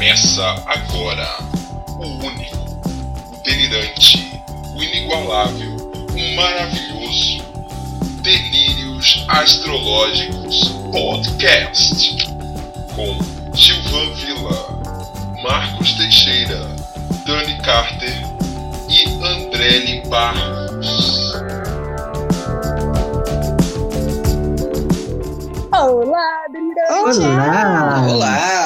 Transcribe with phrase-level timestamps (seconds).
[0.00, 1.28] Começa agora
[1.98, 2.56] o único,
[3.34, 4.32] o delirante,
[4.74, 7.44] o inigualável, o maravilhoso
[8.22, 12.16] Delírios Astrológicos Podcast
[12.96, 14.80] com Gilvan Vila,
[15.42, 16.64] Marcos Teixeira,
[17.26, 18.22] Dani Carter
[18.88, 21.34] e Andrele Barros.
[25.72, 27.18] Olá, delirante!
[27.20, 28.06] Olá!
[28.08, 28.59] Olá!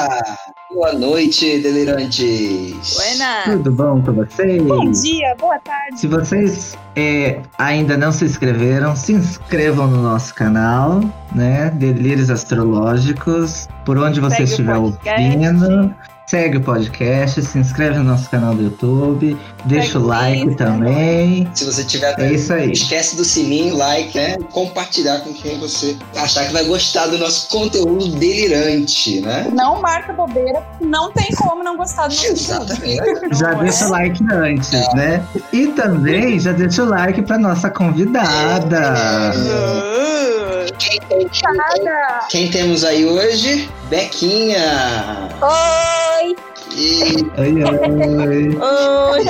[0.85, 2.95] Boa noite, delirantes!
[2.95, 3.41] Buena!
[3.43, 4.61] Tudo bom com vocês?
[4.61, 5.99] Bom dia, boa tarde.
[5.99, 11.01] Se vocês é, ainda não se inscreveram, se inscrevam no nosso canal,
[11.33, 11.71] né?
[11.71, 15.95] Delírios Astrológicos, por onde você Segue estiver ouvindo.
[16.27, 21.47] Segue o podcast, se inscreve no nosso canal do YouTube, deixa Segue o like também.
[21.53, 22.19] Se você tiver.
[22.19, 22.71] É isso aí.
[22.71, 24.35] Esquece do sininho, like, né?
[24.51, 29.47] Compartilhar com quem você achar que vai gostar do nosso conteúdo delirante, né?
[29.53, 32.27] Não marca bobeira, não tem como não gostar do nosso
[32.57, 32.71] conteúdo.
[32.71, 33.37] Exatamente.
[33.39, 33.87] Já Não deixa é?
[33.87, 35.23] o like antes, né?
[35.53, 38.93] E também já deixa o like pra nossa convidada.
[39.35, 42.19] Uh, Quem, quem- Nada.
[42.29, 43.69] quem temos aí hoje?
[43.89, 45.29] Bequinha!
[45.41, 46.35] Oi!
[46.75, 47.03] E
[47.37, 48.57] Oi, oi.
[48.57, 49.25] Oi!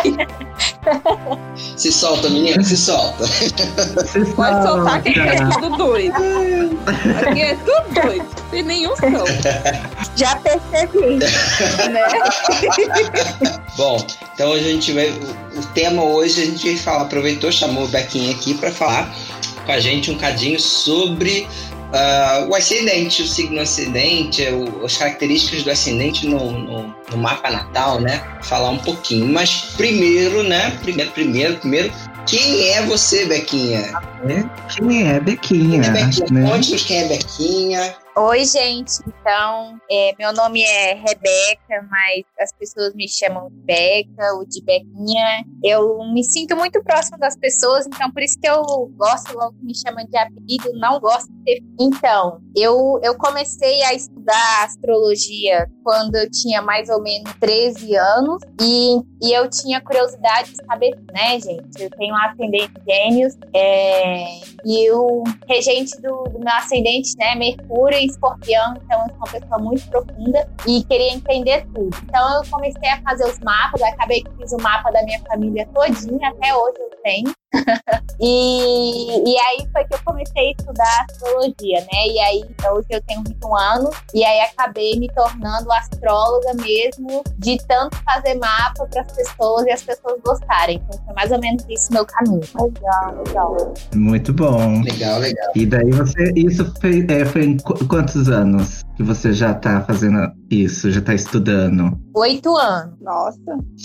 [1.76, 3.26] se solta, menina, se solta.
[3.28, 3.50] Se
[4.36, 5.60] Pode soltar que aqui é solta.
[5.60, 6.16] tudo doido.
[7.28, 8.26] Aqui é tudo doido.
[8.52, 9.26] Tem nenhum som.
[10.16, 11.18] Já percebi.
[11.92, 12.02] né?
[13.78, 13.98] Bom,
[14.34, 15.10] então hoje a gente vai.
[15.10, 19.14] O, o tema hoje a gente vai falar, aproveitou, chamou o Bequinha aqui para falar
[19.66, 21.48] com a gente um cadinho sobre
[21.96, 27.50] ah, o ascendente, o signo ascendente, o- as características do ascendente no, no- no mapa
[27.50, 28.22] natal, né?
[28.44, 29.28] Falar um pouquinho.
[29.28, 30.78] Mas primeiro, né?
[30.84, 31.92] Primeiro, primeiro, primeiro,
[32.28, 33.94] quem é você, Bequinha?
[34.76, 35.82] Quem é Bequinha?
[35.82, 36.32] Quem é Bequinha?
[36.32, 36.50] né?
[36.50, 37.96] Conte-nos quem é Bequinha.
[38.18, 38.94] Oi, gente.
[39.06, 44.64] Então, é, meu nome é Rebeca, mas as pessoas me chamam de Beca ou de
[44.64, 45.44] Bequinha.
[45.62, 48.64] Eu me sinto muito próxima das pessoas, então por isso que eu
[48.96, 51.64] gosto logo que me chamam de apelido, não gosto de ter.
[51.78, 58.42] Então, eu, eu comecei a estudar astrologia quando eu tinha mais ou menos 13 anos
[58.62, 61.84] e, e eu tinha curiosidade de saber, né, gente?
[61.84, 68.05] Eu tenho um ascendente gêmeos é, e o regente do, do meu ascendente, né, Mercúrio
[68.06, 71.96] Escorpião, então eu sou uma pessoa muito profunda e queria entender tudo.
[72.04, 75.68] Então eu comecei a fazer os mapas, acabei que fiz o mapa da minha família
[75.74, 77.34] todinha, até hoje eu tenho.
[78.20, 82.08] e, e aí foi que eu comecei a estudar astrologia, né?
[82.08, 87.24] E aí então, hoje eu tenho 21 anos e aí acabei me tornando astróloga mesmo,
[87.38, 90.82] de tanto fazer mapa para as pessoas e as pessoas gostarem.
[90.84, 92.42] Então foi mais ou menos isso meu caminho.
[92.60, 93.74] Legal, legal.
[93.96, 94.82] Muito bom.
[94.82, 95.52] Legal, legal.
[95.56, 96.34] E daí você.
[96.36, 97.58] Isso foi, é, foi
[97.96, 100.20] quantos anos que você já tá fazendo
[100.50, 100.92] isso?
[100.92, 101.98] Já tá estudando?
[102.16, 102.94] Oito anos.
[103.02, 103.38] Nossa,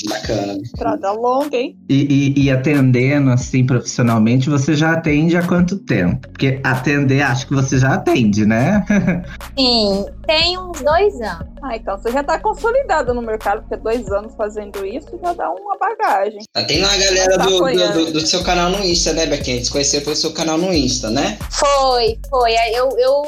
[0.08, 0.52] Bacana.
[0.62, 1.76] estrada longa, hein?
[1.88, 6.28] E, e- e atendendo, assim, profissionalmente, você já atende há quanto tempo?
[6.28, 8.84] Porque atender, acho que você já atende, né?
[9.58, 11.48] Sim, tem uns dois anos.
[11.62, 15.50] Ah, então você já tá consolidada no mercado, porque dois anos fazendo isso já dá
[15.50, 16.38] uma bagagem.
[16.54, 19.26] Ah, Tem lá a galera Tá do, do, do- do seu canal no Insta, né,
[19.26, 19.56] Bequinha?
[19.56, 21.36] A gente conheceu pelo seu canal no Insta, né?
[21.50, 22.52] Foi, foi.
[22.74, 23.22] Eu, eu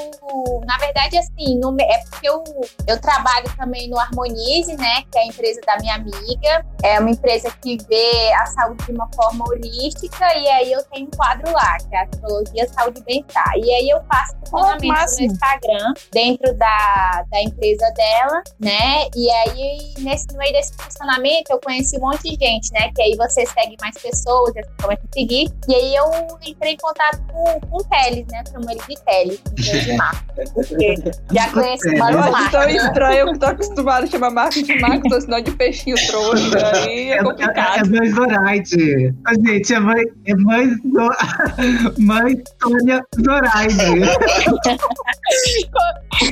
[0.72, 2.42] na verdade, assim, no, é porque eu,
[2.86, 5.02] eu trabalho também no Harmonize, né?
[5.10, 6.64] Que é a empresa da minha amiga.
[6.82, 10.34] É uma empresa que vê a saúde de uma forma holística.
[10.34, 13.52] E aí eu tenho um quadro lá, que é Astrologia, Saúde e Bem-Estar.
[13.56, 15.26] E aí eu faço funcionamento máximo.
[15.26, 19.08] no Instagram, dentro da, da empresa dela, né?
[19.14, 22.90] E aí, nesse, no meio desse funcionamento, eu conheci um monte de gente, né?
[22.94, 25.52] Que aí você segue mais pessoas, você começa a seguir.
[25.68, 26.10] E aí eu
[26.42, 28.42] entrei em contato com, com o Teles, né?
[28.50, 30.61] Chamo ele de Teles, de marca.
[30.68, 30.94] Porque
[31.32, 35.40] já conheço acho tão estranho que tô acostumado a chamar marca de marca, tô sinal
[35.42, 36.72] de peixinho trouxa.
[36.84, 37.90] Aí é É, complicado.
[37.90, 39.14] mãe Zoraide.
[39.28, 44.02] Ô, Gente, é mãe, é mãe, Zo- mãe Sônia Zoraide.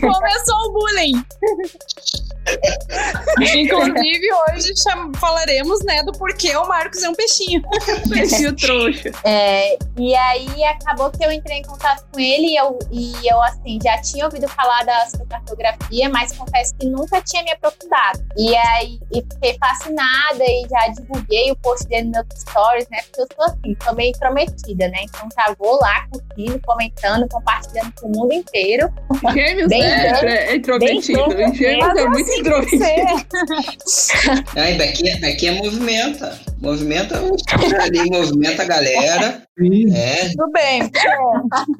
[0.01, 1.25] Começou o bullying.
[3.41, 7.63] Inclusive, hoje cham- falaremos, né, do porquê o Marcos é um peixinho.
[8.09, 9.11] Peixinho trouxa.
[9.25, 13.43] É, e aí acabou que eu entrei em contato com ele e eu, e eu
[13.43, 18.21] assim, já tinha ouvido falar da astrocartografia, mas confesso que nunca tinha me aprofundado.
[18.37, 22.99] E aí e fiquei fascinada e já divulguei o post dele nos meus stories, né?
[23.03, 24.99] Porque eu sou assim, sou meio intrometida, né?
[25.05, 28.89] Então já vou lá curtindo, comentando, compartilhando com o mundo inteiro.
[29.33, 30.21] Gêmeos, Bem né?
[30.21, 31.29] bem- É intrometido.
[31.29, 32.85] bem- Gêmeos é muito intrometido.
[34.57, 36.39] Aí, Bequinha, Bequinha movimenta.
[36.61, 37.37] Movimenta o
[37.83, 39.43] ali, movimenta a galera.
[39.95, 40.91] É, Tudo bem.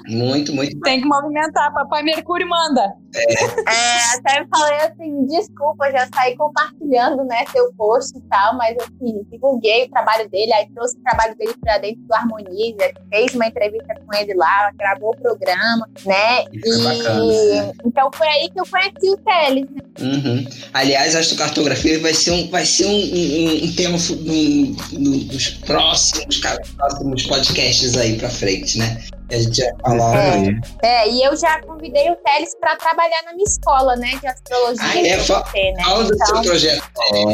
[0.09, 0.79] muito, muito.
[0.81, 1.73] Tem que movimentar.
[1.73, 2.93] Papai Mercúrio manda.
[3.17, 9.27] É, até falei assim, desculpa, já saí compartilhando, né, seu post e tal, mas assim,
[9.31, 13.47] divulguei o trabalho dele, aí trouxe o trabalho dele pra dentro do Harmoniza, fez uma
[13.47, 16.45] entrevista com ele lá, gravou o programa, né?
[16.53, 17.73] Isso é bacana.
[17.85, 19.81] então foi aí que eu conheci o Teles, né?
[20.01, 20.47] Uhum.
[20.73, 25.25] Aliás, a astrocartografia vai ser um, vai ser um, um, um tema fu- no- no-
[25.33, 29.03] nos próximos, cara, próximos podcasts aí pra frente, né?
[29.31, 30.17] A gente vai falar.
[30.17, 30.31] É.
[30.33, 30.61] Aí.
[30.83, 34.85] É, e eu já convidei o Teles pra trabalhar na minha escola, né, de astrologia
[34.85, 35.19] Ah, é?
[35.19, 35.75] Fa- né?
[35.85, 36.83] Fala do seu Então, projeto.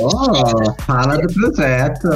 [0.02, 2.08] Oh, fala do projeto.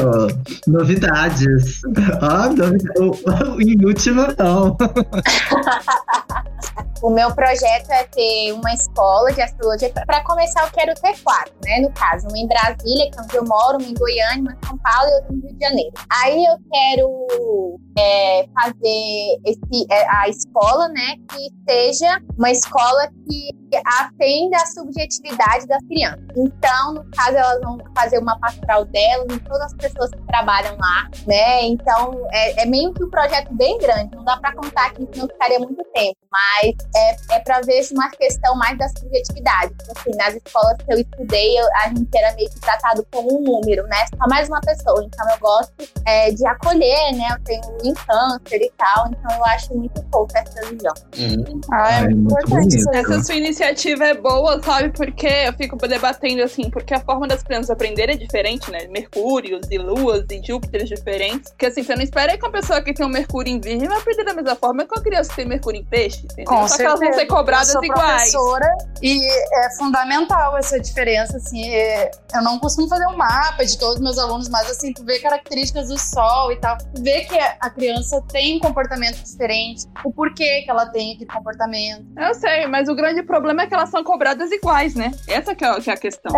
[0.66, 1.80] Novidades.
[2.22, 3.10] Ó, novi- o,
[3.56, 4.76] o, em último não.
[7.02, 9.90] O meu projeto é ter uma escola de astrologia.
[9.90, 11.80] Para começar, eu quero ter quatro, né?
[11.80, 14.66] No caso, uma em Brasília, que é onde eu moro, uma em Goiânia, uma em
[14.66, 15.92] São Paulo e outra no Rio de Janeiro.
[16.22, 21.16] Aí eu quero é, fazer esse, é, a escola, né?
[21.30, 26.20] Que seja uma escola que atenda a subjetividade das crianças.
[26.36, 30.76] Então, no caso, elas vão fazer uma pastoral delas e todas as pessoas que trabalham
[30.78, 31.62] lá, né?
[31.64, 34.14] Então, é, é meio que um projeto bem grande.
[34.16, 36.16] Não dá para contar aqui, senão ficaria muito tempo.
[36.30, 39.74] Mas é, é para ver uma questão mais da subjetividade.
[39.74, 43.38] Tipo Assim, nas escolas que eu estudei, eu- a gente era meio que tratado como
[43.38, 44.04] um número, né?
[44.16, 45.02] Só mais uma pessoa.
[45.04, 45.72] Então, eu gosto
[46.06, 47.28] é, de acolher, né?
[47.32, 49.08] Eu tenho um câncer e tal.
[49.08, 50.94] Então, eu acho muito fofo essa visão.
[51.18, 51.60] Uhum.
[51.72, 52.76] Ah, é Ai, muito importante.
[52.94, 54.90] Essa sua iniciativa é boa, sabe?
[54.90, 58.86] Porque eu fico debatendo assim, porque a forma das crianças aprenderem é diferente, né?
[58.88, 61.50] Mercúrios e luas e Júpiteres diferentes.
[61.50, 63.98] Porque assim, você não espera que uma pessoa que tem um Mercúrio em virgem vai
[63.98, 66.44] aprender da mesma forma que uma criança que tem Mercúrio em peixe, entendeu?
[66.46, 67.20] Com Só que elas vão certeza.
[67.20, 68.32] ser cobradas eu sou iguais.
[68.32, 68.66] professora
[69.02, 69.20] e
[69.64, 74.00] é fundamental essa diferença, assim, é- eu não costumo fazer um mapa de todos os
[74.00, 77.70] meus alunos, mas assim, tu vê características do sol e tal, tu vê que a
[77.70, 82.04] criança tem um comportamento diferente, o porquê que ela tem aquele comportamento.
[82.16, 85.10] Eu sei, mas o grande problema é que elas são cobradas iguais, né?
[85.26, 86.32] Essa que é, que é a questão.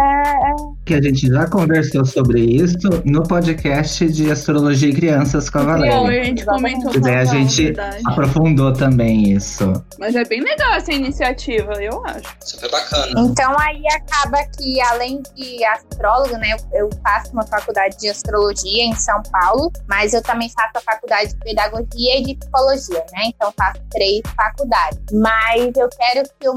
[0.85, 5.63] Que a gente já conversou sobre isso no podcast de Astrologia e Crianças com a
[5.63, 6.21] Bom, Valéria.
[6.21, 8.03] a gente comentou E daí a gente verdade.
[8.07, 9.73] aprofundou também isso.
[9.99, 12.35] Mas é bem legal essa iniciativa, eu acho.
[12.41, 13.13] Super bacana.
[13.21, 18.95] Então aí acaba que, além de astrólogo, né, eu, faço uma faculdade de astrologia em
[18.95, 23.23] São Paulo, mas eu também faço a faculdade de pedagogia e de psicologia, né?
[23.27, 24.99] Então faço três faculdades.
[25.13, 26.55] Mas eu quero que o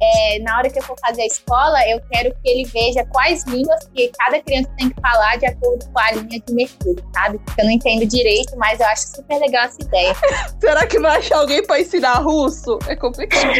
[0.00, 3.44] É, na hora que eu for fazer a escola, eu quero que ele veja quais
[3.44, 7.40] línguas que cada criança tem que falar de acordo com a linha de Mercúrio, sabe?
[7.58, 10.14] Eu não entendo direito, mas eu acho super legal essa ideia.
[10.60, 12.78] Será que vai achar alguém pra ensinar russo?
[12.86, 13.52] É complicado.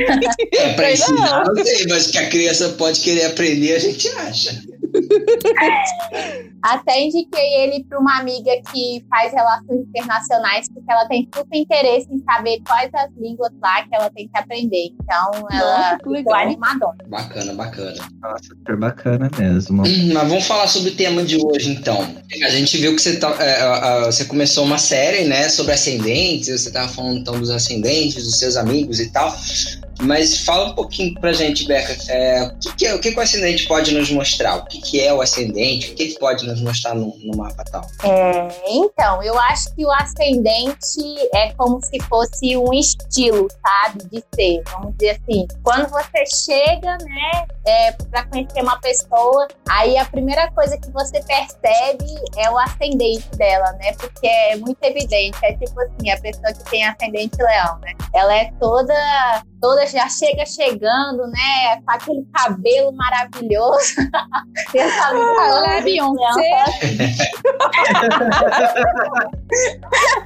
[0.55, 4.61] É, pra ensinar, não sei, mas que a criança pode querer aprender, a gente acha.
[6.63, 12.09] Até indiquei ele para uma amiga que faz relações internacionais, porque ela tem super interesse
[12.11, 14.91] em saber quais as línguas lá que ela tem que aprender.
[15.01, 16.97] Então, ela ficou animadona.
[17.09, 17.95] Bacana, bacana.
[18.21, 19.83] Nossa, super bacana mesmo.
[19.83, 21.99] Hum, Mas vamos falar sobre o tema de hoje, então.
[22.45, 26.49] A gente viu que você, tá, é, é, você começou uma série, né, sobre ascendentes.
[26.49, 29.35] Você estava falando então dos ascendentes, dos seus amigos e tal.
[30.01, 31.97] Mas fala um pouquinho pra gente, Beca.
[32.09, 34.57] é, o que, que é, o que, que o ascendente pode nos mostrar?
[34.57, 35.93] O que, que é o ascendente?
[35.93, 37.83] O que, pode nos mostrar no, no mapa tal?
[38.03, 41.01] É, então, eu acho que o ascendente
[41.35, 44.63] é como se fosse um estilo, sabe, de ser.
[44.73, 50.51] Vamos dizer assim, quando você chega, né, é, para conhecer uma pessoa, aí a primeira
[50.53, 52.05] coisa que você percebe
[52.37, 53.93] é o ascendente dela, né?
[53.95, 55.39] Porque é muito evidente.
[55.43, 57.93] É tipo assim, a pessoa que tem ascendente leão, né?
[58.15, 58.95] Ela é toda,
[59.61, 61.81] toda já chega chegando, né?
[61.85, 63.95] Com aquele cabelo maravilhoso.
[64.73, 66.65] Tem essa Ah, é a Beyoncé.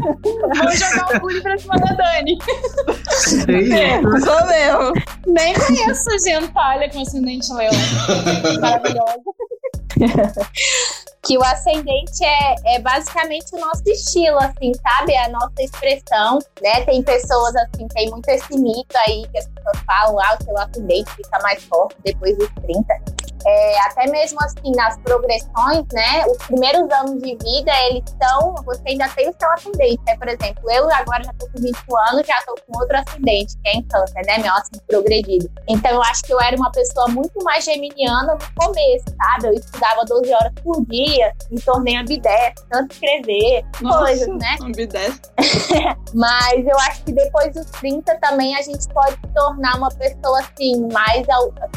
[0.02, 2.38] Vou jogar o bullying pra cima da Dani.
[3.48, 4.20] É isso.
[4.24, 4.92] Sou mesmo.
[5.26, 7.72] Nem conheço a gentalha com ascendente leão.
[8.60, 9.22] Maravilhosa.
[11.24, 15.12] que o ascendente é, é basicamente o nosso estilo, assim, sabe?
[15.12, 16.84] É a nossa expressão, né?
[16.84, 20.58] Tem pessoas, assim, tem muito esse mito aí que as pessoas falam, ah, o seu
[20.58, 22.82] ascendente fica mais forte depois dos 30.
[23.46, 26.24] É, até mesmo, assim, nas progressões, né?
[26.26, 30.16] Os primeiros anos de vida, eles estão, você ainda tem o seu ascendente, né?
[30.16, 33.68] Por exemplo, eu agora já tô com 21 anos, já tô com outro ascendente, que
[33.68, 34.38] é em câncer, né?
[34.38, 35.50] Meu ascendente progredido.
[35.68, 39.48] Então, eu acho que eu era uma pessoa muito mais geminiana no começo, sabe?
[39.48, 44.56] Eu estudava 12 horas por dia, me tornei ambidestra, tanto escrever, coisas, né?
[44.62, 45.32] Ambidestro.
[46.14, 50.40] Mas eu acho que depois dos 30 também a gente pode se tornar uma pessoa
[50.40, 51.26] assim, mais.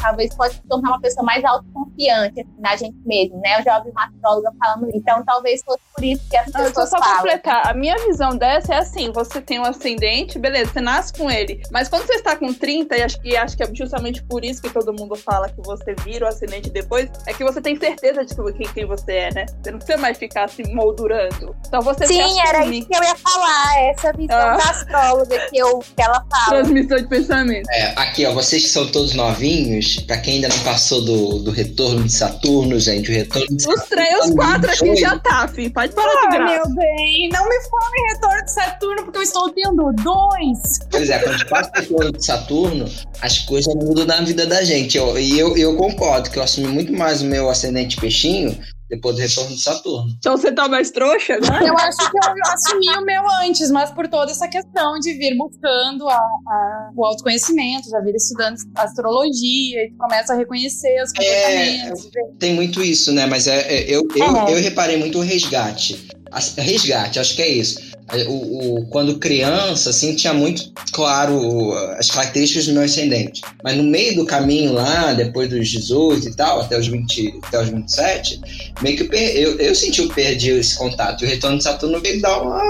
[0.00, 3.58] Talvez pode se tornar uma pessoa mais autoconfiante assim, na gente mesmo, né?
[3.58, 4.98] Eu já ouvi uma astróloga falando isso.
[4.98, 7.16] Então talvez fosse por isso que as Não, deixa eu pessoas só falam.
[7.18, 7.66] completar.
[7.68, 11.60] A minha visão dessa é assim: você tem um ascendente, beleza, você nasce com ele.
[11.70, 14.62] Mas quando você está com 30, e acho que, acho que é justamente por isso
[14.62, 18.24] que todo mundo fala que você vira o ascendente depois, é que você tem certeza
[18.24, 19.46] de quem, quem você é, né?
[19.62, 21.54] Você não precisa mais ficar se moldurando.
[21.66, 22.78] Então você se Sim, era assume.
[22.80, 24.56] isso que eu ia falar, essa visão Ah.
[24.56, 26.62] da astróloga que, eu, que ela fala.
[26.62, 27.68] Transmissão de pensamento.
[27.70, 31.52] É, aqui, ó, vocês que são todos novinhos, pra quem ainda não passou do, do
[31.52, 35.72] retorno de Saturno, gente, o retorno de Os três, os quatro aqui já tá, filho.
[35.72, 36.54] Pode parar de Ah, graça.
[36.68, 40.78] meu bem, não me fale retorno de Saturno, porque eu estou tendo dois.
[40.90, 42.84] Pois é, quando passa o retorno de Saturno,
[43.22, 44.98] as coisas mudam na vida da gente.
[44.98, 48.58] Eu- e eu, eu concordo que eu assumi muito mais o meu ascendente peixinho
[48.88, 50.10] depois do retorno de Saturno.
[50.18, 51.48] Então você tá mais trouxa, né?
[51.68, 55.36] Eu acho que eu assumi o meu antes, mas por toda essa questão de vir
[55.36, 62.10] buscando a- a- o autoconhecimento, já vir estudando astrologia e começa a reconhecer os comportamentos.
[62.38, 63.26] Tem muito isso, né?
[63.26, 66.06] Mas é, é- eu, eu, eu reparei muito o resgate.
[66.30, 67.95] As- Resgate, acho que é isso.
[68.28, 73.42] O, o- quando criança, assim, tinha muito claro as características do meu ascendente.
[73.64, 77.60] Mas no meio do caminho lá, depois dos 18 e tal, até os, 20, até
[77.62, 78.40] os 27,
[78.80, 81.24] meio que eu, per- eu, eu senti que eu perdi esse contato.
[81.24, 82.60] E o retorno de Saturno veio dar uma.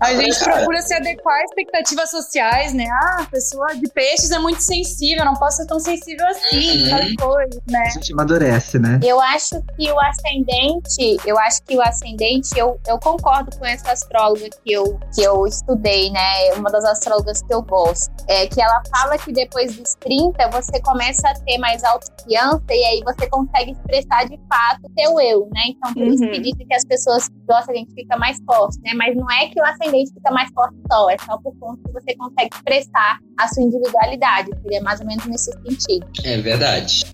[0.00, 2.86] A gente Cara, procura se adequar a expectativas sociais, né?
[2.90, 7.16] Ah, a pessoa de peixes é muito sensível, não posso ser tão sensível assim, Uhum.
[7.16, 7.84] tal coisa, né?
[7.86, 9.00] A gente amadurece, né?
[9.02, 13.92] Eu acho que o ascendente, eu acho que o ascendente, eu, eu concordo com essa
[13.92, 16.52] astróloga que eu, que eu estudei, né?
[16.56, 18.10] Uma das astrólogas que eu gosto.
[18.28, 22.84] É que ela fala que depois dos 30 você começa a ter mais autoconfiança e
[22.84, 25.62] aí você consegue expressar de fato o teu eu, né?
[25.68, 26.30] Então por isso Uhum.
[26.32, 28.92] que dizem que as pessoas do ascendente fica mais forte, né?
[28.94, 31.92] Mas não é que o ascendente fica mais forte só, é só por conta que
[31.92, 34.50] você consegue expressar a sua individualidade.
[34.62, 36.06] Seria mais ou menos nesse sentido.
[36.24, 37.04] É verdade.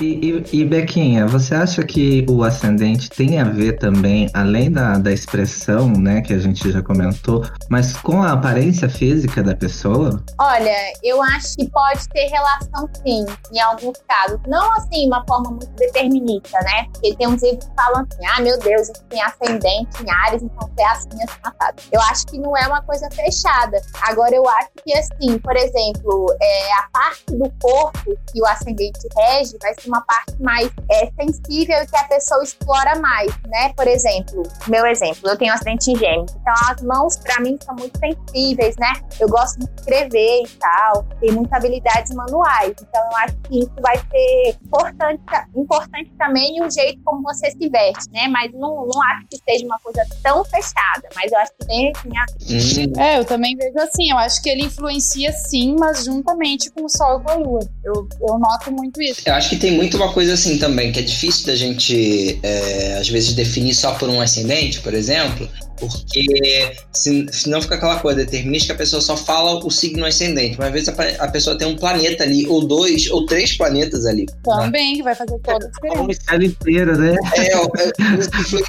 [0.00, 4.98] E, e, e, Bequinha, você acha que o ascendente tem a ver também, além da,
[4.98, 10.22] da expressão, né, que a gente já comentou, mas com a aparência física da pessoa?
[10.38, 14.40] Olha, eu acho que pode ter relação sim, em alguns casos.
[14.48, 16.86] Não assim, uma forma muito determinista, né?
[16.92, 20.42] Porque tem uns livros que falam assim, ah, meu Deus, você tem ascendente em Ares,
[20.42, 21.82] então você é assim, assim, assado.
[21.92, 23.80] Eu acho que não é uma coisa fechada.
[24.02, 28.98] Agora, eu acho que assim, por exemplo, é, a parte do corpo que o ascendente
[29.16, 33.72] rege vai ser parte mais é, sensível e que a pessoa explora mais, né?
[33.76, 37.74] Por exemplo, meu exemplo, eu tenho acidente em gêmeos, então as mãos para mim são
[37.74, 38.92] muito sensíveis, né?
[39.20, 43.72] Eu gosto de escrever e tal, tenho muitas habilidades manuais, então eu acho que isso
[43.80, 45.22] vai ser importante,
[45.54, 48.28] importante também o jeito como você se veste, né?
[48.28, 51.92] Mas não, não acho que seja uma coisa tão fechada, mas eu acho que tem
[51.94, 54.10] assim, a Hum, É, eu também vejo assim.
[54.10, 57.60] Eu acho que ele influencia sim, mas juntamente com o Sol e com a Lua.
[57.84, 59.22] Eu, eu noto muito isso.
[59.26, 62.96] Eu acho que tem muito uma coisa assim também, que é difícil da gente, é,
[62.98, 68.24] às vezes, definir só por um ascendente, por exemplo, porque se, senão fica aquela coisa
[68.24, 71.56] determinista que a pessoa só fala o signo ascendente, mas às vezes a, a pessoa
[71.58, 74.26] tem um planeta ali, ou dois, ou três planetas ali.
[74.44, 76.04] Também, que vai fazer toda a O diferença.
[76.04, 77.16] mistério inteiro, né?
[77.34, 77.56] É, é,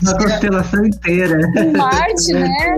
[0.02, 1.40] Uma constelação inteira.
[1.64, 2.76] O Marte, né?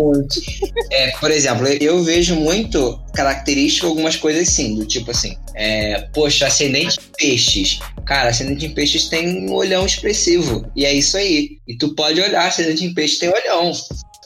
[0.91, 6.47] É, por exemplo, eu vejo muito característica algumas coisas assim, do tipo assim, é, poxa,
[6.47, 7.79] ascendente em peixes.
[8.05, 10.65] Cara, ascendente em peixes tem um olhão expressivo.
[10.75, 11.56] E é isso aí.
[11.67, 13.71] E tu pode olhar, ascendente em peixes tem olhão.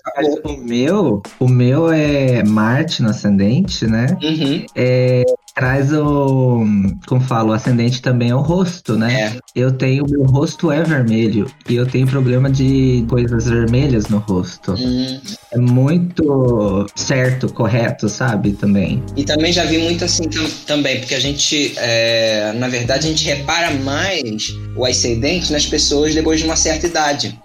[0.05, 0.41] Acabou.
[0.46, 4.17] O meu, o meu é Marte no ascendente, né?
[4.24, 4.65] Uhum.
[4.75, 5.24] É,
[5.55, 6.63] traz o.
[7.08, 9.34] Como falo, o ascendente também é o rosto, né?
[9.36, 9.39] É.
[9.55, 10.05] Eu tenho.
[10.10, 11.46] Meu rosto é vermelho.
[11.70, 14.74] E eu tenho problema de coisas vermelhas no rosto.
[14.74, 15.20] Hum.
[15.51, 18.53] É muito certo, correto, sabe?
[18.53, 19.03] Também.
[19.15, 23.10] E também já vi muito assim tam- também, porque a gente, é, na verdade, a
[23.10, 27.38] gente repara mais o ascendente nas pessoas depois de uma certa idade.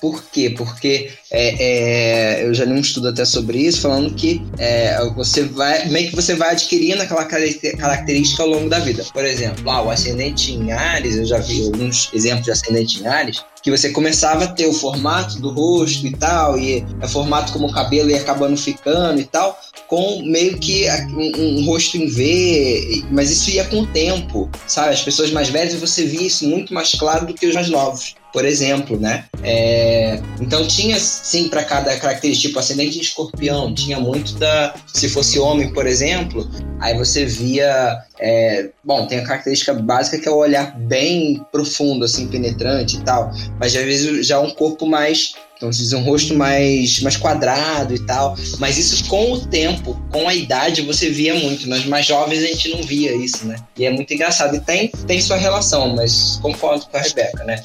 [0.00, 0.50] Por quê?
[0.50, 5.44] Porque é, é, eu já li um estudo até sobre isso, falando que é, você
[5.44, 9.04] vai meio que você vai adquirindo aquela caracter- característica ao longo da vida.
[9.12, 13.06] Por exemplo, ah, o ascendente em Ares, eu já vi alguns exemplos de ascendente em
[13.06, 17.52] Ares, que você começava a ter o formato do rosto e tal, e o formato
[17.52, 22.06] como o cabelo ia acabando ficando e tal, com meio que um, um rosto em
[22.06, 24.94] V, mas isso ia com o tempo, sabe?
[24.94, 28.14] As pessoas mais velhas você via isso muito mais claro do que os mais novos.
[28.32, 29.24] Por exemplo, né?
[29.42, 34.74] É, então tinha sim para cada característica, tipo ascendente de escorpião, tinha muito da.
[34.86, 36.48] Se fosse homem, por exemplo,
[36.80, 37.98] aí você via.
[38.18, 43.00] é, bom, tem a característica básica que é o olhar bem profundo, assim, penetrante e
[43.00, 43.32] tal.
[43.58, 47.98] Mas às vezes já um corpo mais Então, vocês um rosto mais, mais quadrado e
[48.06, 48.34] tal.
[48.58, 51.68] Mas isso com o tempo, com a idade, você via muito.
[51.68, 53.56] Nas mais jovens a gente não via isso, né?
[53.76, 54.56] E é muito engraçado.
[54.56, 57.62] E tem, tem sua relação, mas concordo com a Rebeca, né?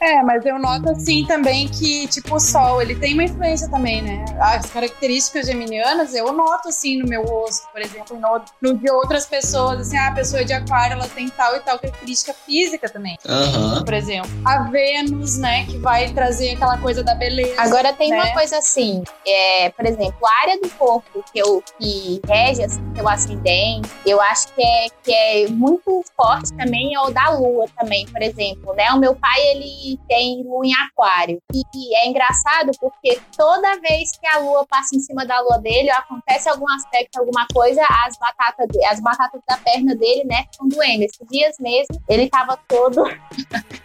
[0.00, 4.02] É, mas eu noto assim também que, tipo, o sol, ele tem uma influência também,
[4.02, 4.24] né?
[4.40, 9.26] As características geminianas eu noto assim no meu rosto, por exemplo, no, no de outras
[9.26, 13.16] pessoas, assim, ah, a pessoa de aquário, ela tem tal e tal característica física também.
[13.84, 17.60] Por exemplo, a Vênus, né, que vai trazer aquela coisa da beleza.
[17.60, 18.16] Agora tem né?
[18.16, 22.82] uma coisa assim, é, por exemplo, a área do corpo que eu que rege assim,
[22.94, 27.66] seu ascendente, eu acho que é, que é muito forte também é o da lua
[27.78, 28.90] também, por exemplo, né?
[28.92, 29.59] O meu pai ele
[30.08, 35.00] tem lua em aquário e é engraçado porque toda vez que a lua passa em
[35.00, 39.94] cima da lua dele, acontece algum aspecto, alguma coisa, as batatas, as batatas da perna
[39.94, 41.04] dele, né, ficam doendo.
[41.04, 43.02] Esses dias mesmo ele tava todo,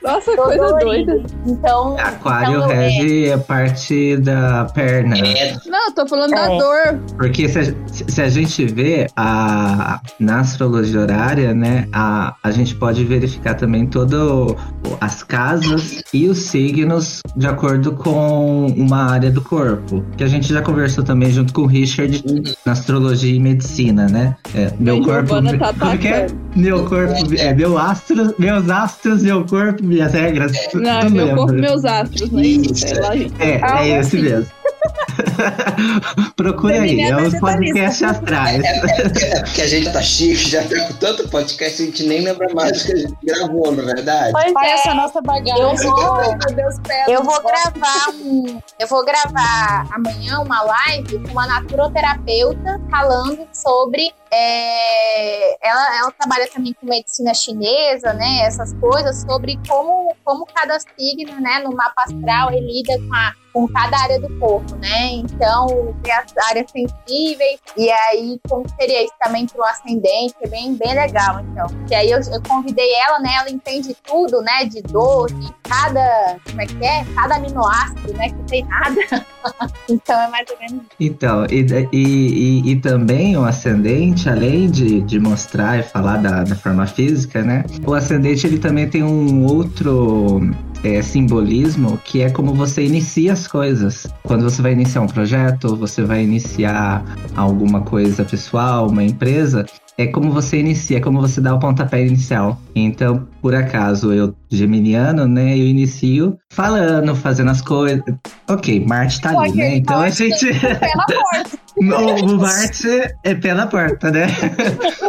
[0.05, 1.12] Nossa, todo coisa dolorido.
[1.12, 1.27] doida.
[1.45, 5.17] Então, Aquário então, é, rege a parte da perna.
[5.17, 6.57] É, Não, eu tô falando da É.
[6.57, 7.00] dor.
[7.17, 7.63] Porque se a,
[8.07, 13.85] se a gente vê a, na astrologia horária, né, a, a gente pode verificar também
[13.88, 14.55] todas
[15.01, 20.03] as casas e os signos de acordo com uma área do corpo.
[20.17, 22.24] Que a gente já conversou também junto com o Richard
[22.65, 24.35] na astrologia e medicina, né?
[24.53, 25.29] É, meu corpo.
[25.57, 26.27] Tá como que é?
[26.55, 27.13] Meu corpo.
[27.38, 30.51] É, meu astro, meus astros, meu corpo, minhas regras.
[30.73, 32.41] Não, meu corpo, meus astros, né?
[32.43, 32.87] Isso.
[32.87, 33.33] Sei lá, gente.
[33.39, 34.51] É, Algo é esse mesmo.
[36.35, 37.39] Procura aí, é os vegetalista.
[37.39, 38.63] podcasts astrais.
[38.63, 42.47] é porque a gente tá chique, já tá com tanto podcast, a gente nem lembra
[42.53, 44.31] mais do que a gente gravou, é verdade?
[44.31, 44.71] pois Olha é.
[44.73, 45.61] essa nossa bagagem.
[45.61, 47.11] Eu vou- Meu Deus, pera.
[47.11, 48.59] Eu vou gravar um.
[48.79, 54.13] Eu vou gravar amanhã uma live com uma naturoterapeuta falando sobre.
[54.31, 58.41] é, ela, ela trabalha também com medicina chinesa, né?
[58.41, 63.31] Essas coisas, sobre como, como cada signo, né, no mapa astral, ele lida com, a,
[63.55, 65.13] com cada área do corpo, né?
[65.13, 70.75] Então, tem as áreas sensíveis, e aí, como seria isso também pro ascendente, é bem,
[70.75, 71.65] bem legal, então.
[71.89, 73.29] E aí eu, eu convidei ela, né?
[73.39, 74.65] Ela entende tudo, né?
[74.65, 76.38] De dor, de cada.
[76.50, 77.05] Como é que é?
[77.15, 78.27] Cada aminoácido, né?
[78.27, 79.25] Que tem nada.
[79.88, 80.91] então é mais ou menos isso.
[81.00, 86.44] Então, e, e, e, e também o ascendente, além de, de mostrar e falar da,
[86.44, 87.63] da forma física, né?
[87.87, 90.41] O ascendente ele também tem um outro
[90.85, 94.05] é, simbolismo que é como você inicia as coisas.
[94.24, 97.03] Quando você vai iniciar um projeto, você vai iniciar
[97.35, 99.65] alguma coisa pessoal, uma empresa.
[99.98, 102.59] É como você inicia, é como você dá o pontapé inicial.
[102.75, 108.03] Então, por acaso, eu, geminiano, né, eu inicio falando, fazendo as coisas.
[108.50, 109.77] Ok, Marte tá ali, né?
[109.77, 110.51] Então a gente.
[110.53, 111.65] Na porta.
[111.77, 112.87] O, Marte
[113.25, 114.27] é pé na porta, né?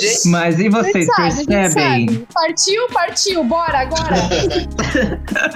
[0.00, 2.26] Gente, Mas e vocês sabe, percebem?
[2.32, 4.16] Partiu, partiu, bora agora.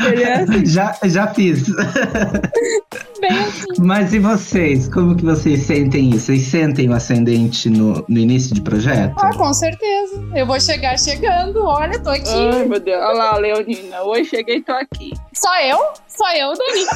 [0.06, 0.66] Ele é assim.
[0.66, 1.62] Já, já fiz.
[3.20, 3.66] Bem assim.
[3.78, 4.88] Mas e vocês?
[4.88, 6.26] Como que vocês sentem isso?
[6.26, 9.14] Vocês sentem o ascendente no, no início de projeto?
[9.18, 10.22] Ah, com certeza.
[10.34, 11.64] Eu vou chegar chegando.
[11.64, 12.28] Olha, tô aqui.
[12.28, 13.00] Ai, meu Deus.
[13.00, 14.02] Olha lá, Leonina.
[14.02, 15.12] Oi, cheguei, tô aqui.
[15.32, 15.78] Só eu?
[16.08, 16.86] Só eu, Dani.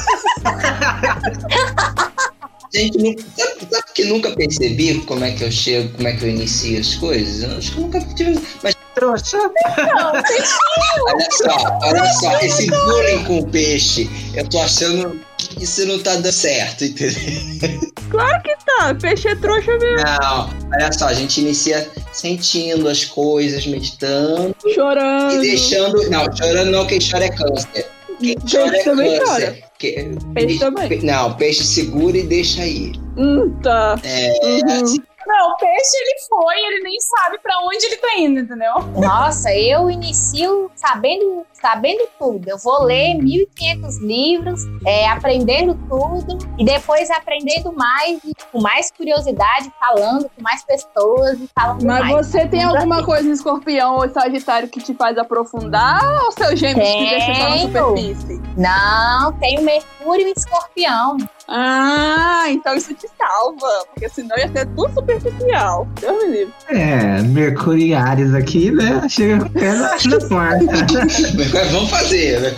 [2.73, 6.23] gente, nu- sabe, sabe que nunca percebi como é que eu chego, como é que
[6.25, 7.43] eu inicio as coisas?
[7.43, 8.39] Eu acho que eu nunca tive.
[8.63, 9.37] Mas Trouxa.
[11.07, 15.99] olha só, olha só, esse bullying com o peixe, eu tô achando que isso não
[15.99, 17.79] tá dando certo, entendeu?
[18.09, 18.95] Claro que tá.
[18.99, 19.97] Peixe é trouxa mesmo.
[20.03, 25.35] Não, olha só, a gente inicia sentindo as coisas, meditando Chorando.
[25.35, 26.09] e deixando.
[26.09, 27.85] Não, chorando não, quem chora é câncer.
[28.19, 29.57] Quem chora é também chora.
[29.79, 30.87] Que- Peixe também.
[30.89, 32.93] pe- Não, peixe segura e deixa aí.
[33.17, 33.99] Hum, tá.
[34.03, 34.95] É, Uhum.
[35.27, 38.75] Não, o peixe ele foi, ele nem sabe pra onde ele tá indo, entendeu?
[38.95, 42.47] Nossa, eu inicio sabendo, sabendo tudo.
[42.49, 49.71] Eu vou ler 1.500 livros, é, aprendendo tudo, e depois aprendendo mais, com mais curiosidade,
[49.77, 52.27] falando com mais pessoas e falando Mas mais.
[52.27, 56.87] você tem alguma coisa em escorpião ou sagitário que te faz aprofundar ou seu gêmeos
[56.87, 57.67] que deixa só na Tenho.
[57.67, 58.41] superfície?
[58.55, 61.17] Não, tem o Mercúrio e Escorpião.
[61.47, 63.85] Ah, então isso te salva.
[63.93, 65.87] Porque senão ia ser tudo superficial.
[65.99, 66.53] Deus me livre.
[66.69, 69.07] É, Mercúrio e Ares aqui, né?
[69.07, 69.89] Chega com o pé na,
[70.27, 70.65] porta.
[71.53, 72.53] Mas vamos fazer,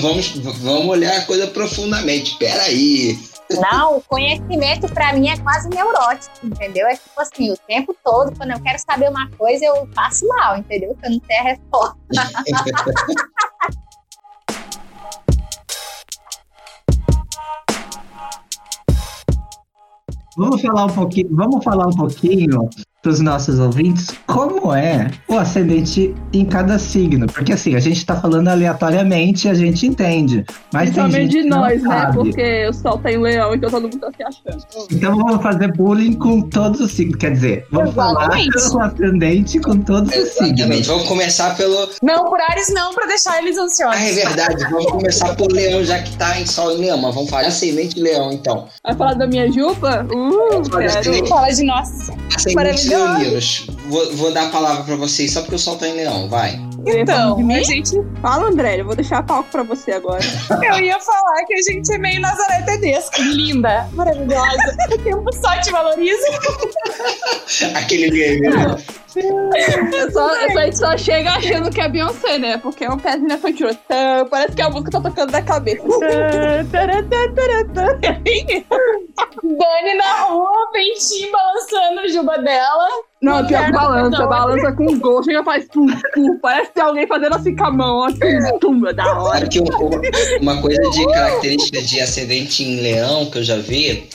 [0.00, 0.28] vamos,
[0.60, 2.36] vamos olhar a coisa profundamente.
[2.38, 3.18] Peraí.
[3.50, 6.86] Não, o conhecimento pra mim é quase neurótico, entendeu?
[6.86, 10.56] É tipo assim, o tempo todo, quando eu quero saber uma coisa, eu passo mal,
[10.56, 10.96] entendeu?
[11.00, 11.96] Que eu não tenho a resposta.
[20.36, 22.68] Vamos falar um pouquinho, vamos falar um pouquinho
[23.02, 27.26] para os nossos ouvintes como é o ascendente em cada signo.
[27.26, 30.44] Porque assim, a gente está falando aleatoriamente e a gente entende.
[30.72, 31.98] Mas Principalmente tem gente de que nós, não né?
[32.00, 32.16] sabe.
[32.16, 34.64] Porque o sol tá em leão, então todo mundo tá se achando.
[34.92, 37.16] Então vamos fazer bullying com todos os signos.
[37.16, 38.52] Quer dizer, vamos Exatamente.
[38.70, 40.60] falar o ascendente com todos os Exatamente.
[40.62, 40.86] signos.
[40.86, 41.88] Vamos começar pelo.
[42.02, 43.96] Não, por Ares não, pra deixar eles ansiosos.
[44.00, 44.64] Ah, é verdade.
[44.70, 46.98] Vamos começar por Leão, já que tá em Sol em Leão.
[46.98, 48.68] Mas vamos falar ascendente Leão, então.
[48.84, 50.06] Vai falar da minha jupa?
[50.08, 50.84] Uh, quero.
[50.86, 52.10] ascendente- Fala de nós.
[52.34, 52.91] Ascendente.
[52.96, 53.66] Leoninos.
[53.88, 56.28] Vou, vou dar a palavra pra vocês só porque o Sol tá em Leão.
[56.28, 56.60] Vai.
[56.86, 60.22] Então, de a gente, Fala, André, eu vou deixar a palco pra você agora.
[60.50, 63.20] eu ia falar que a gente é meio Nazaré Tedesco.
[63.20, 64.76] Linda, maravilhosa.
[64.92, 66.26] O tempo só te valoriza.
[67.74, 68.40] Aquele.
[69.14, 72.56] Eu só, eu só, só chega achando que é Beyoncé, né?
[72.58, 73.62] Porque é um pezinho na frente.
[73.86, 75.82] Tá, Parece que a música tá tocando da cabeça.
[79.42, 82.88] Dani na rua, pentinho balançando a juba dela.
[83.22, 84.28] Não, pior que balança, não.
[84.28, 86.38] balança com gosto, chega e faz tum, tum.
[86.42, 88.08] Parece que tem alguém fazendo assim com a mão, ó.
[88.10, 89.38] Tum, tum, é da hora.
[89.38, 94.08] Sabe que uma, uma coisa de característica de ascendente em leão que eu já vi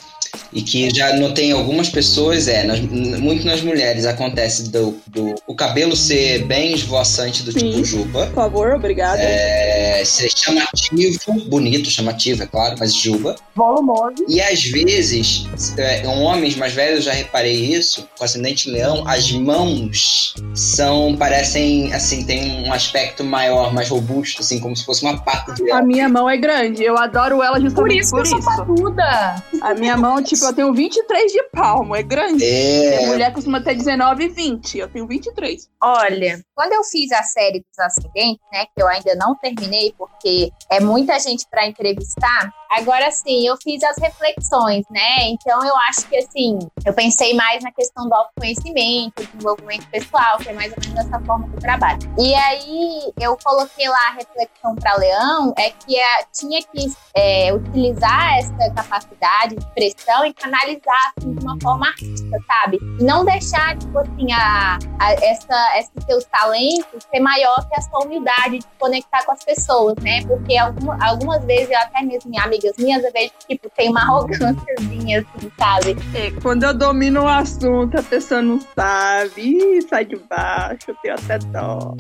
[0.58, 5.36] e que já notei em algumas pessoas é, nas- muito nas mulheres acontece do, do
[5.46, 7.72] o cabelo ser bem esvoaçante do Sim.
[7.72, 9.22] tipo juba, Por favor, obrigada.
[9.22, 13.36] é, ser chamativo, bonito, chamativo, é claro, mas juba.
[13.56, 14.15] Volumoso.
[14.28, 15.46] E às vezes,
[15.78, 21.93] é, homens mais velhos, eu já reparei isso, com ascendente leão, as mãos são, parecem,
[21.93, 25.78] assim, tem um aspecto maior, mais robusto, assim, como se fosse uma pata de leão.
[25.78, 28.39] A minha mão é grande, eu adoro ela Por justamente isso que por eu sou
[28.39, 28.48] isso.
[28.58, 29.43] patuda.
[29.62, 32.44] A minha mão, tipo, eu tenho 23 de palmo, é grande.
[32.44, 35.70] A É, mulher costuma ter 19 e 20, eu tenho 23.
[35.82, 40.52] Olha, quando eu fiz a série dos ascendentes, né, que eu ainda não terminei porque
[40.72, 45.30] é muita gente para entrevistar, agora sim, eu fiz as reflexões, né?
[45.30, 50.49] Então eu acho que assim, eu pensei mais na questão do autoconhecimento, desenvolvimento pessoal, que
[50.49, 51.99] é mais ou menos dessa forma eu trabalho.
[52.17, 57.53] E aí eu coloquei lá a reflexão para Leão, é que é, tinha que é,
[57.53, 62.77] utilizar essa capacidade de expressão e canalizar assim, de uma forma artística, sabe?
[62.99, 67.82] E não deixar, tipo assim, a, a- essa, esses seus talentos ser maior que a
[67.82, 70.23] sua humildade de conectar com as pessoas, né?
[70.25, 73.89] Porque alguma- algumas vezes, eu até mesmo em amigas minhas, eu vejo que, tipo, tem
[73.89, 75.96] uma arrogânciazinha, assim, sabe?
[76.13, 79.41] É, quando eu domino o assunto, a pessoa não sabe.
[79.41, 81.96] Ih, sai de baixo, eu tenho até dó.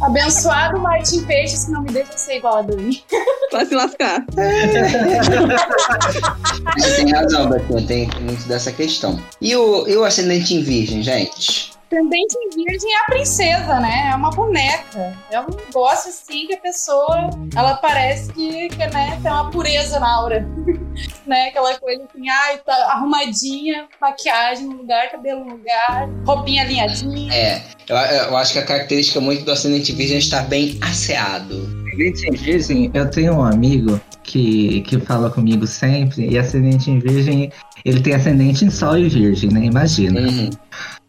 [0.00, 3.04] Abençoado Martin Peixes que não me deixa ser igual a Dani.
[3.52, 4.24] Vai se lascar.
[6.76, 9.20] você tem razão, Betinho, tem muito dessa questão.
[9.40, 11.77] E o, e o ascendente em virgem, gente?
[11.90, 14.10] Ascendente em virgem é a princesa, né?
[14.12, 15.16] É uma boneca.
[15.30, 19.98] É um negócio assim que a pessoa, ela parece que, que né, tem uma pureza
[19.98, 20.46] na aura.
[21.26, 21.48] né?
[21.48, 27.32] Aquela coisa assim, ai, tá arrumadinha, maquiagem no lugar, cabelo no lugar, roupinha alinhadinha.
[27.32, 31.54] É, eu, eu acho que a característica muito do ascendente virgem é estar bem asseado.
[31.86, 36.98] Ascendente em virgem, eu tenho um amigo que, que fala comigo sempre, e ascendente em
[36.98, 37.50] virgem,
[37.82, 39.64] ele tem ascendente em sol e virgem, né?
[39.64, 40.20] Imagina.
[40.20, 40.50] Uhum.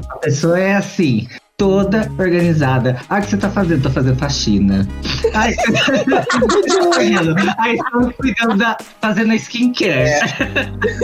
[0.07, 2.97] A pessoa é assim, toda organizada.
[3.09, 3.83] Ah, o que você tá fazendo?
[3.83, 4.87] Tô fazendo faxina.
[5.33, 5.53] Ai,
[7.59, 8.77] Aí estamos cuidando da.
[9.01, 10.21] fazendo a skincare.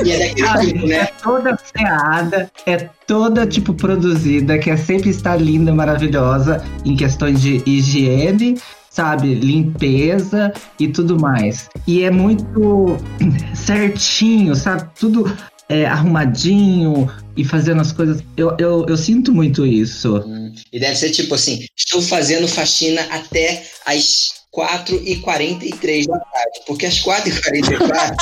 [0.03, 1.07] E é daquele tipo, É né?
[1.21, 8.57] toda asseada, é toda, tipo, produzida, quer sempre estar linda, maravilhosa em questões de higiene,
[8.89, 9.35] sabe?
[9.35, 11.69] Limpeza e tudo mais.
[11.85, 12.97] E é muito
[13.53, 14.85] certinho, sabe?
[14.97, 15.29] Tudo
[15.69, 18.21] é, arrumadinho e fazendo as coisas.
[18.37, 20.17] Eu, eu, eu sinto muito isso.
[20.25, 26.59] Hum, E deve ser tipo assim: estou fazendo faxina até as 4h43 da tarde.
[26.65, 28.15] Porque às 4h44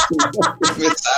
[0.73, 1.17] começar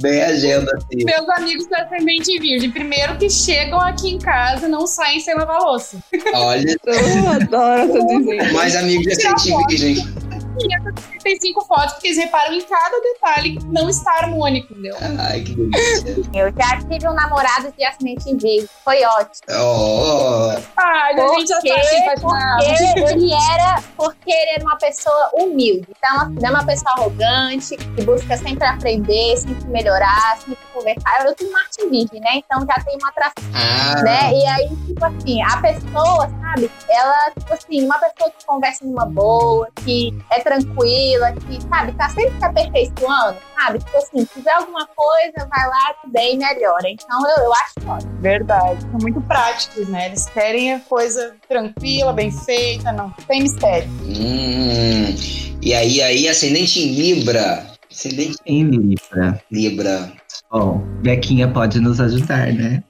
[0.00, 1.04] bem a agenda assim.
[1.04, 5.34] Meus amigos do ascendente em virgem, primeiro que chegam aqui em casa não saem sem
[5.34, 5.96] lavar louça.
[6.34, 8.52] Olha, Eu adoro essa desenho.
[8.52, 10.29] mais amigos de ascendente virgem.
[10.58, 14.96] 35 fotos, porque eles reparam em cada detalhe que não está harmônico, entendeu?
[15.18, 16.20] Ai, que delícia.
[16.34, 19.42] Eu já tive um namorado de em virgem, foi ótimo.
[19.50, 24.76] Oh, Ai, a gente já Porque, tá assim, porque ele era, porque ele era uma
[24.76, 25.86] pessoa humilde.
[25.90, 31.26] Então, assim, não é uma pessoa arrogante, que busca sempre aprender, sempre melhorar, sempre conversar.
[31.26, 32.36] Eu tenho em Virgem, né?
[32.36, 34.32] Então já tem uma atração, ah, né?
[34.32, 36.70] E aí, tipo assim, a pessoa, sabe?
[36.88, 42.08] Ela, tipo assim, uma pessoa que conversa numa boa, que é tranquila, que, sabe, tá
[42.08, 43.78] sempre se aperfeiçoando, sabe?
[43.78, 46.88] Tipo assim, se tiver alguma coisa, vai lá, tudo bem, melhora.
[46.88, 48.12] Então, eu, eu acho ótimo.
[48.20, 48.80] Verdade.
[48.82, 50.06] São muito práticos, né?
[50.06, 53.88] Eles querem a coisa tranquila, bem feita, não tem mistério.
[54.02, 55.14] Hum,
[55.62, 57.69] e aí, aí, ascendente em Libra.
[57.90, 59.42] Ascendente Em Libra.
[59.50, 60.12] Libra.
[60.50, 62.82] Bom, Bequinha pode nos ajudar, né?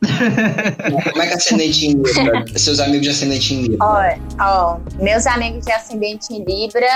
[1.10, 2.44] Como é que é ascendente em Libra?
[2.56, 3.86] Seus amigos de ascendente em Libra.
[3.86, 4.02] Ó,
[4.40, 6.86] ó, meus amigos de ascendente em Libra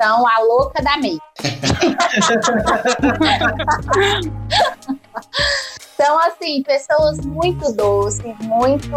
[0.00, 1.18] são a louca da May.
[5.96, 8.96] São, assim, pessoas muito doces, muito,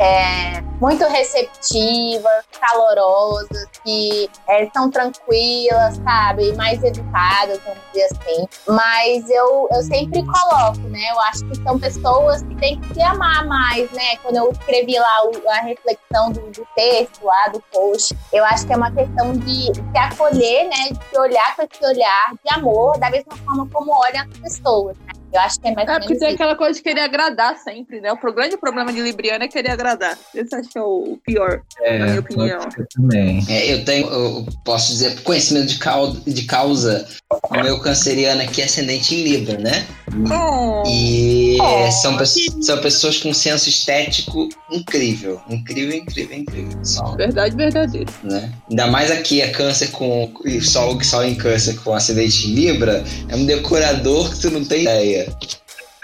[0.00, 6.52] é, muito receptivas, calorosas, que é, são tranquilas, sabe?
[6.56, 8.46] Mais educadas, vamos dizer assim.
[8.68, 11.00] Mas eu, eu sempre coloco, né?
[11.12, 14.16] Eu acho que são pessoas que têm que se amar mais, né?
[14.22, 18.66] Quando eu escrevi lá o- a reflexão do, do texto, lá do post, eu acho
[18.66, 20.90] que é uma questão de se acolher, né?
[21.12, 25.12] De olhar com esse olhar de amor, da mesma forma como olham as pessoas, né?
[25.34, 26.34] Eu acho que é mais É ou porque tem isso.
[26.36, 28.12] aquela coisa de querer agradar sempre, né?
[28.12, 30.16] O grande problema de Libriana é querer agradar.
[30.34, 31.60] Esse acho que é o pior,
[31.98, 32.60] na minha opinião.
[32.94, 33.44] também.
[33.48, 37.06] É, eu tenho, eu posso dizer, por conhecimento de, cau- de causa,
[37.50, 39.84] o meu canceriano aqui é ascendente em Libra, né?
[40.30, 42.26] Oh, E Oh, são, pe-
[42.62, 45.40] são pessoas com senso estético incrível.
[45.48, 46.78] Incrível, incrível, incrível.
[46.84, 48.10] Só, verdade verdadeira.
[48.22, 48.52] né?
[48.70, 50.32] Ainda mais aqui, é câncer com.
[50.44, 54.64] E sol, sol em câncer com ascendente em Libra, é um decorador que tu não
[54.64, 55.23] tem ideia.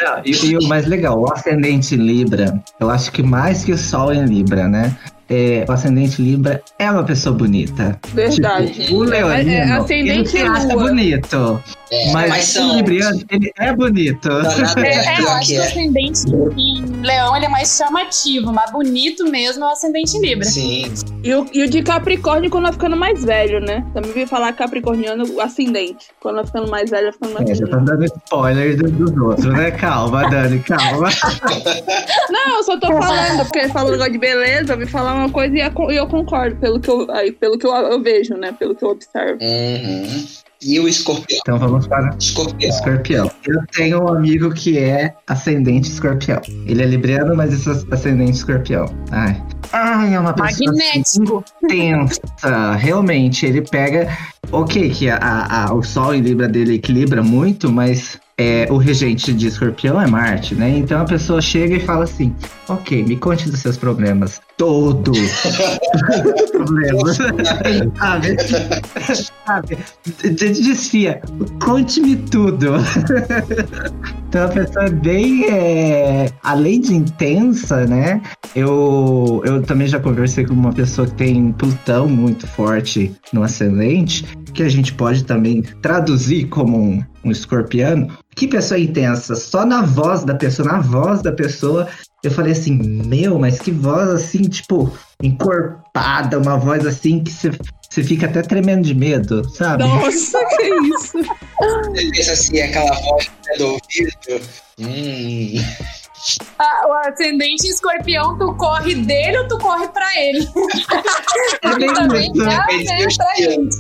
[0.01, 3.77] Não, e, e o mais legal, o ascendente Libra, eu acho que mais que o
[3.79, 4.97] Sol em Libra, né?
[5.29, 7.99] É, o ascendente Libra é uma pessoa bonita.
[8.15, 8.73] Verdade.
[8.73, 10.89] Tipo, o Leonino, É, é ele ascendente se acha lua.
[10.89, 11.63] bonito.
[11.93, 12.77] É, mas mas o são.
[12.77, 14.29] Libriano, ele é bonito.
[14.29, 15.67] Danado É, é, é, eu acho que o é.
[15.67, 16.21] ascendente
[16.57, 20.45] em leão ele é mais chamativo, mas bonito mesmo é o ascendente em Libra.
[20.45, 20.93] Sim.
[21.25, 23.85] E o, e o de Capricórnio quando vai ficando mais velho, né?
[23.93, 26.07] Também vi falar capricorniano o ascendente.
[26.21, 29.17] Quando vai ficando mais velho, vai ficando mais É, já tá dando spoiler do- dos
[29.17, 29.71] outros, né?
[29.73, 31.09] Calma, Dani, calma.
[32.31, 35.31] Não, eu só tô falando, porque ele falou negócio de beleza, eu vi falar uma
[35.31, 38.53] coisa e eu, eu concordo, pelo que, eu, aí, pelo que eu, eu vejo, né?
[38.59, 39.39] Pelo que eu observo.
[39.43, 40.27] Uhum.
[40.63, 41.39] E o escorpião?
[41.41, 42.69] Então vamos para Escorpião.
[42.71, 43.31] escorpião.
[43.47, 46.41] Eu tenho um amigo que é ascendente escorpião.
[46.67, 48.85] Ele é libriano, mas é ascendente escorpião.
[49.11, 49.43] Ai.
[49.73, 51.45] Ai, é uma pessoa assim, Magnético.
[51.65, 52.21] intensa.
[52.77, 54.15] Realmente, ele pega.
[54.53, 58.77] Ok, que a, a- a- o Sol em Libra dele equilibra muito, mas é, o
[58.79, 60.69] regente de escorpião é Marte, né?
[60.77, 62.35] Então a pessoa chega e fala assim:
[62.69, 64.41] Ok, me conte dos seus problemas.
[64.61, 67.17] Todos os problemas.
[67.97, 68.37] sabe?
[69.47, 69.79] sabe?
[70.35, 71.23] Desfia.
[71.65, 72.75] Conte-me tudo.
[74.29, 75.47] então a pessoa é bem.
[75.47, 78.21] é, além de intensa, né?
[78.55, 84.27] Eu, eu também já conversei com uma pessoa que tem Plutão muito forte no ascendente,
[84.53, 88.09] que a gente pode também traduzir como um, um escorpiano.
[88.35, 91.89] Que pessoa intensa, só na voz da pessoa, na voz da pessoa,
[92.23, 97.51] eu falei assim, meu, mas que voz assim, tipo, encorpada, uma voz assim que você
[97.91, 99.83] você fica até tremendo de medo, sabe?
[99.83, 101.19] Nossa, que isso?
[101.19, 104.47] Você pensa assim, aquela voz do ouvido.
[104.79, 105.55] Hum.
[106.59, 110.47] Ah, o ascendente escorpião, tu corre dele ou tu corre pra ele?
[111.63, 113.77] É bem também isso, já É né, pra gente.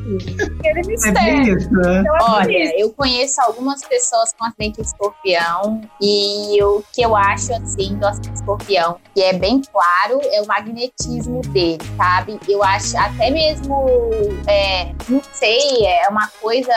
[0.58, 1.14] Aquele é mistério.
[1.14, 2.02] bem isso, né?
[2.22, 8.06] Olha, eu conheço algumas pessoas com ascendente escorpião e o que eu acho assim do
[8.06, 12.38] ascendente escorpião, que é bem claro, é o magnetismo dele, sabe?
[12.48, 13.86] Eu acho até mesmo,
[14.46, 16.72] é, não sei, é uma coisa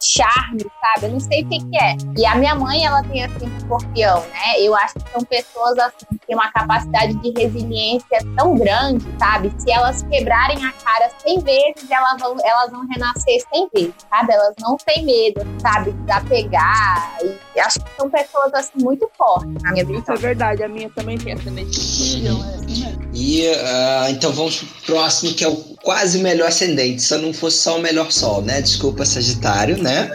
[0.00, 1.06] charme, sabe?
[1.06, 1.96] Eu não sei o que, que é.
[2.16, 4.60] E a minha mãe, ela tem assim escorpião, né?
[4.60, 9.52] Eu acho que são pessoas assim que têm uma capacidade de resiliência tão grande, sabe?
[9.58, 14.32] Se elas quebrarem a cara 100 vezes, elas vão, elas vão renascer 100 vezes, sabe?
[14.32, 15.92] Elas não têm medo, sabe?
[15.92, 17.18] De apegar.
[17.54, 20.14] E acho que são pessoas assim muito fortes na minha Isso visão.
[20.14, 23.05] é verdade, a minha também tem ascendente escorpião, é assim mesmo.
[23.18, 27.02] E ah, então vamos pro próximo, que é o quase melhor ascendente.
[27.02, 28.60] Se não fosse só o melhor sol, né?
[28.60, 30.10] Desculpa, Sagitário, né?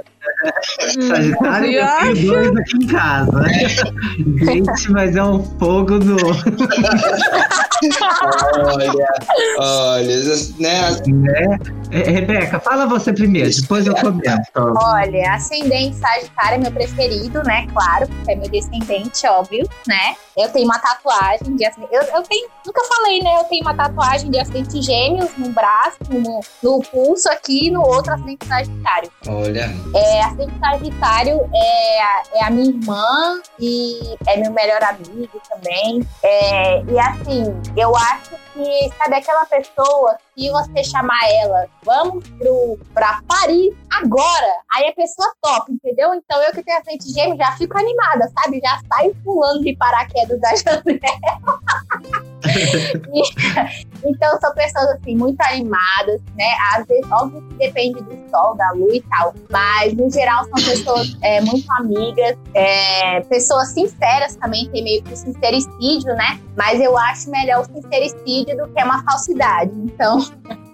[1.08, 3.44] Sagitário, Você eu tenho dois aqui em casa.
[4.46, 6.18] Gente, mas é um fogo no.
[8.56, 8.92] Olha,
[9.60, 10.18] olha,
[10.60, 10.92] né?
[11.08, 11.60] né?
[11.92, 14.52] É, Rebeca, fala você primeiro, depois eu comento.
[14.56, 17.68] Olha, ascendente Sagitário é meu preferido, né?
[17.74, 20.16] Claro, porque é meu descendente, óbvio, né?
[20.38, 21.94] Eu tenho uma tatuagem de ascendente.
[21.94, 23.36] Eu, eu tenho, nunca falei, né?
[23.40, 28.14] Eu tenho uma tatuagem de ascendente gêmeos no braço, no, no pulso aqui, no outro
[28.14, 29.12] ascendente Sagitário.
[29.28, 35.42] Olha, É, ascendente Sagitário é, a- é a minha irmã e é meu melhor amigo
[35.50, 36.06] também.
[36.24, 37.44] É, e assim,
[37.78, 44.62] eu acho que, sabe, aquela pessoa, se você chamar ela, vamos pro, pra Paris agora,
[44.74, 46.14] Aí a pessoa topa, entendeu?
[46.16, 48.62] Então eu que tenho ascendente gêmeo já fico animada, sabe?
[48.64, 51.00] Já saio pulando de paraquedas da janela.
[54.04, 56.50] então são pessoas assim muito animadas, né?
[56.74, 60.54] Às vezes, óbvio que depende do sol, da lua e tal, mas no geral são
[60.54, 66.40] pessoas é, muito amigas, é, pessoas sinceras também, tem meio que o sincericídio, né?
[66.58, 69.72] Mas eu acho melhor o sincericídio do que uma falsidade.
[69.76, 70.20] Então,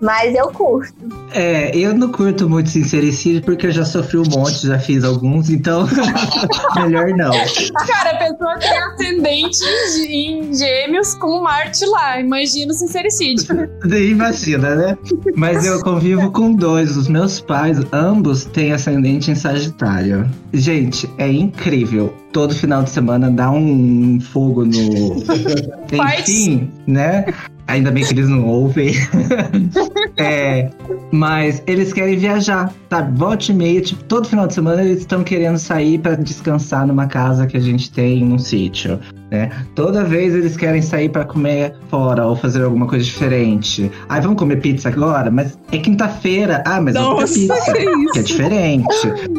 [0.02, 0.94] mas eu curto.
[1.34, 5.50] É, eu não curto muito sincericídio porque eu já sofri um monte, já fiz alguns,
[5.50, 5.88] então
[6.76, 7.32] melhor não.
[7.32, 9.64] Cara, a pessoa tem ascendente
[10.08, 12.20] em gêmeos com Marte lá.
[12.20, 13.70] Imagina o sincericídio.
[13.86, 14.98] Imagina, né?
[15.36, 16.96] Mas eu convivo com dois.
[16.96, 20.30] Os meus pais, ambos, têm ascendente em Sagitário.
[20.54, 22.14] Gente, é incrível.
[22.32, 25.24] Todo final de semana dá um fogo no.
[25.92, 27.26] Enfim, né?
[27.68, 28.94] Ainda bem que eles não ouvem.
[30.18, 30.70] é,
[31.12, 33.18] mas eles querem viajar, sabe?
[33.18, 37.08] Volte e meia, tipo, todo final de semana eles estão querendo sair para descansar numa
[37.08, 39.00] casa que a gente tem num sítio.
[39.30, 39.50] Né?
[39.76, 43.92] Toda vez eles querem sair para comer fora ou fazer alguma coisa diferente.
[44.08, 45.30] Ai, vamos comer pizza agora?
[45.30, 46.64] Mas é quinta-feira.
[46.66, 47.74] Ah, mas Nossa, vamos comer pizza.
[47.74, 48.14] que isso?
[48.14, 48.96] Que é diferente,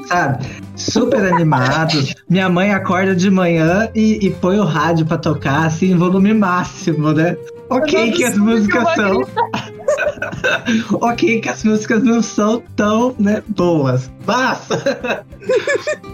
[0.08, 0.46] sabe?
[0.76, 2.14] Super animados.
[2.28, 6.34] Minha mãe acorda de manhã e, e põe o rádio pra tocar, assim, em volume
[6.34, 7.36] máximo, né?
[7.70, 9.26] Ok, que as músicas são.
[11.00, 14.10] ok, que as músicas não são tão, né, boas.
[14.26, 14.68] Mas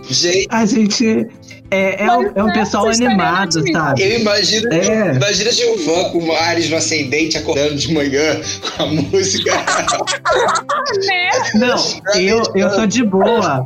[0.08, 1.28] Gente, a gente
[1.70, 4.02] é, é, um, é um pessoal estão animado, sabe?
[4.02, 4.72] eu imagino.
[4.72, 5.14] É.
[5.14, 8.40] Imagina Gilvan com o Ares no ascendente acordando de manhã
[8.76, 9.52] com a música.
[11.54, 11.76] Não,
[12.20, 13.64] eu, eu sou de boa.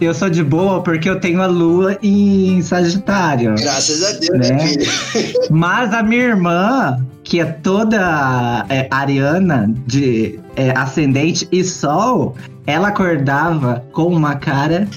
[0.00, 3.54] Eu sou de boa porque eu tenho a lua em Sagitário.
[3.56, 4.54] Graças a Deus, Né?
[4.54, 5.32] né, filho?
[5.50, 12.34] Mas a minha irmã, que é toda é, ariana de é, ascendente e sol,
[12.66, 14.88] ela acordava com uma cara.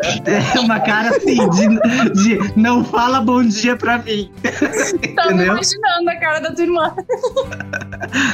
[0.64, 4.30] uma cara assim, de, de não fala bom dia pra mim.
[5.14, 5.52] Tava Entendeu?
[5.52, 6.94] imaginando a cara da tua irmã.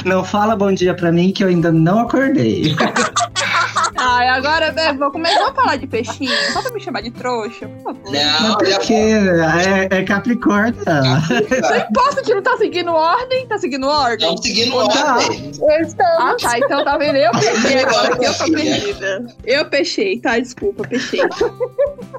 [0.05, 2.73] Não fala bom dia pra mim que eu ainda não acordei.
[4.03, 6.31] Ai, agora, né, vou começar a falar de peixinho.
[6.53, 8.11] Só pra me chamar de trouxa, por favor.
[8.11, 10.75] Não, porque é, é Capricórnio.
[10.85, 14.33] Não importa que não tá seguindo ordem, tá seguindo ordem.
[14.33, 15.15] Estamos seguindo o Tá.
[15.17, 15.51] ordem.
[16.19, 16.57] Ah, tá.
[16.57, 17.15] Então tá vendo?
[17.17, 19.25] Eu peixei agora que eu tô perdida.
[19.45, 20.39] Eu peixei, tá?
[20.39, 21.21] Desculpa, peixei.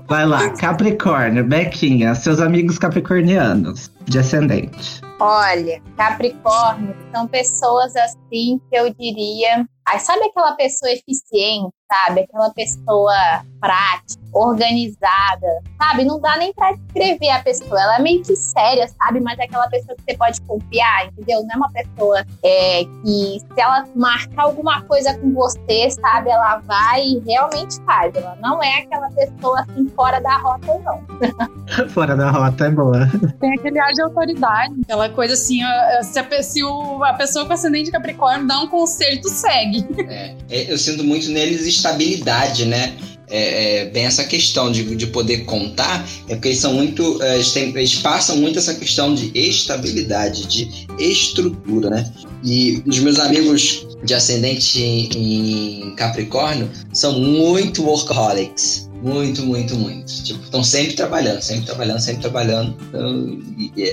[0.07, 5.01] Vai lá, Capricórnio, Bequinha, seus amigos capricornianos de ascendente.
[5.21, 9.67] Olha, Capricórnio são pessoas assim que eu diria.
[9.87, 12.21] Aí sabe aquela pessoa eficiente, sabe?
[12.21, 15.47] Aquela pessoa prática, organizada,
[15.81, 16.05] sabe?
[16.05, 17.81] Não dá nem pra descrever a pessoa.
[17.81, 19.21] Ela é meio que séria, sabe?
[19.21, 21.43] Mas é aquela pessoa que você pode confiar, entendeu?
[21.45, 26.31] Não é uma pessoa é, que, se ela marcar alguma coisa com você, sabe?
[26.31, 28.15] Ela vai e realmente faz.
[28.15, 31.03] Ela não é aquela pessoa assim fora da rota, não.
[31.91, 33.09] Fora da rota é boa.
[33.41, 34.75] Tem aquele ar de autoridade.
[34.85, 38.67] Aquela coisa assim, ó, se, a, se o- a pessoa com ascendente Capricórnio dá um
[38.69, 39.87] conselho, tu segue.
[40.09, 40.35] É,
[40.73, 42.95] eu sinto muito neles estabilidade, né?
[43.35, 47.23] É, é, bem essa questão de, de poder contar, é porque eles são muito.
[47.23, 52.13] é, Eles, têm- eles passam muito essa questão de estabilidade, de estrutura, né?
[52.45, 58.91] E os meus amigos de ascendente em, em Capricórnio são muito workaholics.
[59.03, 60.13] Muito, muito, muito.
[60.23, 62.77] Tipo, estão sempre trabalhando, sempre trabalhando, sempre trabalhando.
[62.89, 63.41] Então,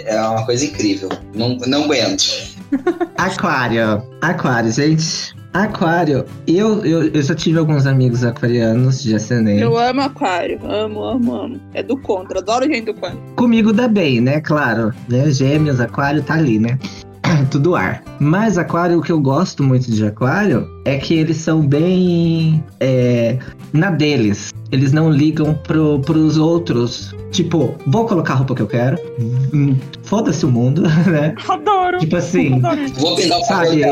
[0.06, 1.10] é uma coisa incrível.
[1.34, 2.26] Não, não aguento.
[3.18, 4.04] Aquário.
[4.22, 5.34] Aquário, gente.
[5.54, 6.26] Aquário.
[6.48, 9.62] Eu, eu, eu já tive alguns amigos aquarianos de ascendente.
[9.62, 10.60] Eu amo aquário.
[10.64, 11.60] Amo, amo, amo.
[11.74, 12.40] É do contra.
[12.40, 13.18] Adoro gente do contra.
[13.36, 14.40] Comigo dá bem, né?
[14.42, 14.94] Claro.
[15.08, 15.30] Né?
[15.32, 16.78] Gêmeos, aquário tá ali, né?
[17.50, 18.04] Tudo ar.
[18.20, 23.38] Mas aquário, o que eu gosto muito de aquário é que eles são bem é,
[23.74, 24.54] na deles.
[24.72, 27.16] Eles não ligam pro, pros outros.
[27.32, 28.98] Tipo, vou colocar a roupa que eu quero.
[29.54, 31.34] Hum, Foda-se o mundo, né?
[31.48, 31.98] Adoro.
[31.98, 32.60] Tipo assim,
[33.00, 33.84] Vou pintar o Sabe,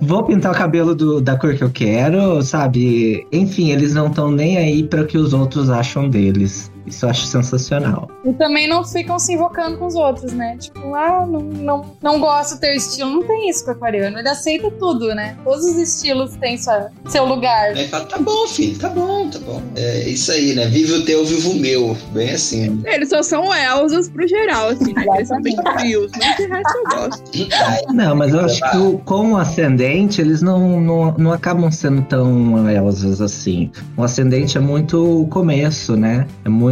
[0.00, 3.26] vou pintar o cabelo do- da cor que eu quero, sabe?
[3.32, 6.69] Enfim, eles não estão nem aí para o que os outros acham deles.
[6.86, 8.08] Isso eu acho sensacional.
[8.24, 10.56] E também não ficam se invocando com os outros, né?
[10.58, 13.10] Tipo, ah, não, não, não gosto do teu estilo.
[13.10, 14.18] Não tem isso com o aquariano.
[14.18, 15.36] Ele aceita tudo, né?
[15.44, 17.70] Todos os estilos têm sua, seu lugar.
[17.70, 19.62] Aí fala, tá bom, filho, tá bom, tá bom.
[19.76, 20.66] É isso aí, né?
[20.66, 21.96] Vive o teu, vivo o meu.
[22.12, 22.82] Bem assim.
[22.84, 25.04] Eles só são Elzas pro geral, assim, né?
[25.14, 26.10] Eles são bem frios.
[26.18, 27.92] Mas de resto eu gosto.
[27.92, 32.02] Não, mas eu acho que o, com o ascendente, eles não, não, não acabam sendo
[32.02, 33.70] tão Elsas assim.
[33.96, 36.26] O ascendente é muito o começo, né?
[36.44, 36.69] É muito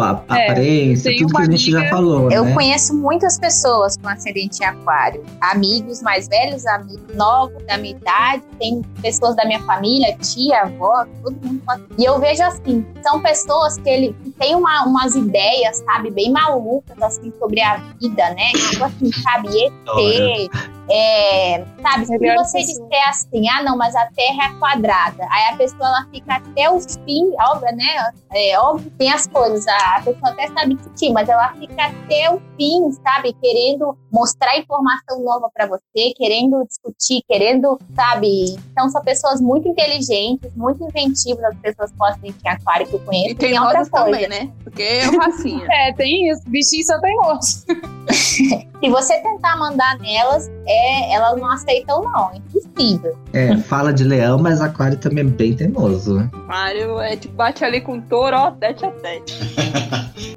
[0.00, 2.54] a, a É, aparência, tudo que a gente já amiga- falou, Eu né?
[2.54, 5.24] conheço muitas pessoas com ascendente em aquário.
[5.40, 8.42] Amigos mais velhos, amigos novos da minha idade.
[8.58, 11.62] Tem pessoas da minha família, tia, avó, todo mundo.
[11.66, 16.10] com- E eu vejo assim, são pessoas que ele que tem uma, umas ideias, sabe,
[16.10, 18.50] bem malucas, assim, sobre a vida, né?
[18.70, 20.50] Tipo assim, sabe, ET,
[20.92, 25.56] é, sabe, se você disser assim, ah, não, mas a Terra é quadrada, aí a
[25.56, 28.10] pessoa ela fica até o fim, óbvio, né?
[28.32, 32.30] É óbvio tem as coisas, a a pessoa até sabe discutir, mas ela fica até
[32.30, 33.32] o fim, sabe?
[33.40, 38.56] Querendo mostrar informação nova pra você, querendo discutir, querendo, sabe?
[38.72, 43.00] Então são pessoas muito inteligentes, muito inventivas, as pessoas com acidente em aquário que eu
[43.00, 43.30] conheço.
[43.30, 44.04] E tem outra outras coisa.
[44.06, 44.52] também, né?
[44.62, 45.66] Porque é o racinha.
[45.70, 46.42] É, tem isso.
[46.48, 47.64] Bichinho só tem moço.
[48.80, 52.30] Se você tentar mandar nelas, é, elas não aceitam, não.
[52.30, 53.16] É impossível.
[53.32, 56.28] É, fala de leão, mas aquário também é bem teimoso.
[56.46, 59.34] Mário é tipo, bate ali com touro, ó, tete a tete.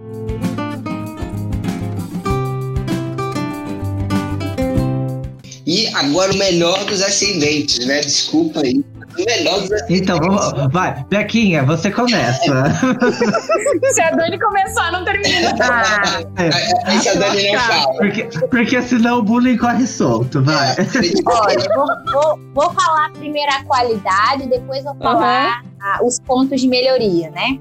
[5.72, 8.00] E agora o melhor dos ascendentes, né?
[8.00, 8.84] Desculpa aí.
[9.18, 9.60] Melhor.
[9.88, 11.04] Então, vamos, vai.
[11.08, 12.64] Bequinha, você começa.
[13.92, 15.50] Se a Dani começar, não termina.
[15.62, 17.94] Ah, Esse a Dani não fala.
[17.98, 20.74] Porque, porque senão o bullying corre solto, vai.
[21.26, 26.68] olha, vou, vou, vou falar primeiro a qualidade, depois vou falar ah, os pontos de
[26.68, 27.58] melhoria, né?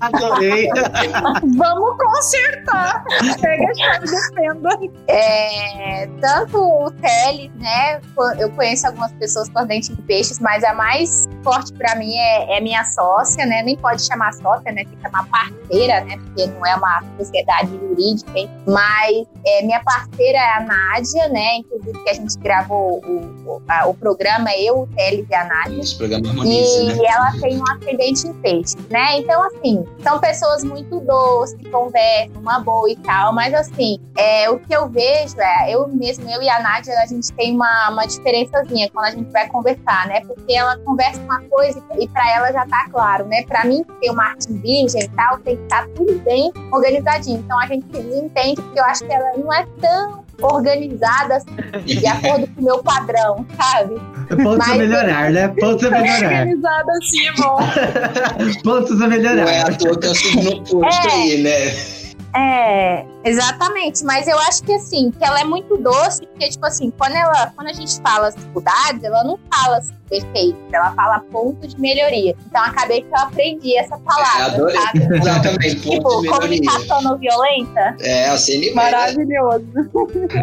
[0.00, 0.68] Adorei.
[1.56, 3.04] Vamos consertar.
[3.40, 4.78] Pega a chave defenda.
[5.08, 8.00] É, tanto o Teles, né?
[8.38, 12.58] Eu conheço algumas pessoas com dente de peixes, mas a mais forte pra mim é,
[12.58, 13.62] é minha sócia, né?
[13.62, 14.84] Nem pode chamar sócia, né?
[14.84, 16.16] Tem que chamar parceira, né?
[16.18, 18.50] Porque não é uma sociedade jurídica, hein?
[18.66, 21.56] mas é, minha parceira é a Nádia, né?
[21.58, 25.44] Inclusive que a gente gravou o, o, a- o programa, eu, o Teles e a
[25.44, 25.80] Nádia.
[25.80, 26.94] Esse programa harmoniza, E né?
[27.14, 29.18] Ela tem um ascendente em peixes, né?
[29.18, 34.58] Então, assim, são pessoas muito doces, conversam, uma boa e tal, mas assim, é, o
[34.58, 38.06] que eu vejo é, eu mesmo, eu e a Nádia, a gente tem uma, uma
[38.06, 40.20] diferençazinha quando a gente vai conversar, né?
[40.20, 43.42] Porque ela conversa uma coisa e pra ela já tá claro, né?
[43.44, 47.38] Pra mim, tem uma arte virgem e tal, tem que estar tudo bem organizadinho.
[47.38, 51.84] Então a gente se desentende, porque eu acho que ela não é tão organizada assim,
[51.84, 53.94] de acordo com o meu padrão, sabe?
[54.42, 55.48] Pontos a Mas- melhorar, né?
[55.48, 56.24] Pontos a melhorar.
[56.46, 56.92] Organizada
[57.26, 58.62] é bom.
[58.62, 59.70] Pontos a Não é melhorar.
[59.70, 61.12] à toa que é o signo oposto É.
[61.12, 61.93] aí, né?
[62.36, 64.04] É, exatamente.
[64.04, 67.52] Mas eu acho que assim, que ela é muito doce, porque, tipo assim, quando ela,
[67.54, 72.34] quando a gente fala dificuldades, ela não fala assim, defeitos, ela fala pontos de melhoria.
[72.46, 74.76] Então acabei que eu aprendi essa palavra, Adorei.
[74.80, 74.98] sabe?
[75.16, 77.96] Exatamente, Tipo, ponto de comunicação não violenta.
[78.00, 78.66] É, o CNV.
[78.66, 78.74] né?
[78.74, 79.66] Maravilhoso.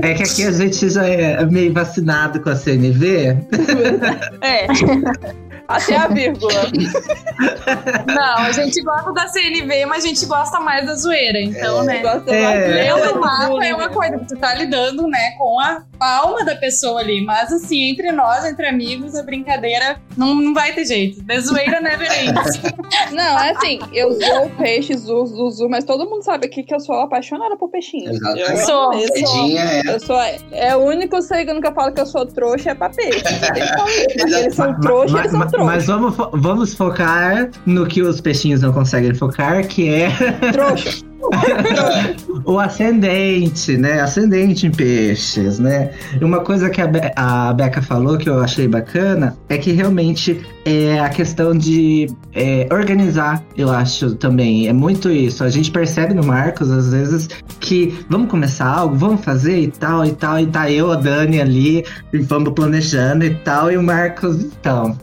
[0.02, 3.38] É que aqui a gente já é meio vacinado com a CNV.
[4.42, 4.68] É.
[5.68, 6.54] Até a vírgula.
[8.08, 11.40] Não, a gente gosta da CNV, mas a gente gosta mais da zoeira.
[11.40, 12.02] Então, né?
[12.28, 12.68] É.
[12.68, 13.94] de Ler ler o mapa é uma né?
[13.94, 17.24] coisa que tu tá lidando, né, com a alma da pessoa ali.
[17.24, 21.24] Mas assim, entre nós, entre amigos, a brincadeira não, não vai ter jeito.
[21.26, 22.62] The zoeira never ends.
[23.12, 26.74] Não, é assim, eu zoo peixe, zoo, zoo, zoo, mas todo mundo sabe aqui que
[26.74, 28.10] eu sou apaixonada por peixinho.
[28.12, 28.50] Exatamente.
[28.52, 28.94] Eu, Sou.
[28.94, 29.58] eu sou.
[29.58, 29.82] É.
[29.86, 30.22] Eu sou.
[30.52, 33.22] É o único signo que eu falo que eu sou trouxa é pra peixe.
[33.56, 35.66] Eles são, eles são trouxa, eles são trouxa.
[35.66, 40.10] Mas vamos, fo- vamos focar no que os peixinhos não conseguem focar, que é
[40.52, 41.04] Trouxa.
[42.46, 44.02] o ascendente, né?
[44.02, 45.92] Ascendente em peixes, né?
[46.22, 50.42] Uma coisa que a, Be a Beca falou que eu achei bacana é que realmente
[50.66, 54.68] é a questão de é, organizar, eu acho também.
[54.68, 55.44] É muito isso.
[55.44, 60.06] A gente percebe no Marcos, às vezes, que vamos começar algo, vamos fazer e tal,
[60.06, 63.84] e tal, e tá eu, a Dani ali, e vamos planejando e tal, e o
[63.84, 64.98] Marcos, então.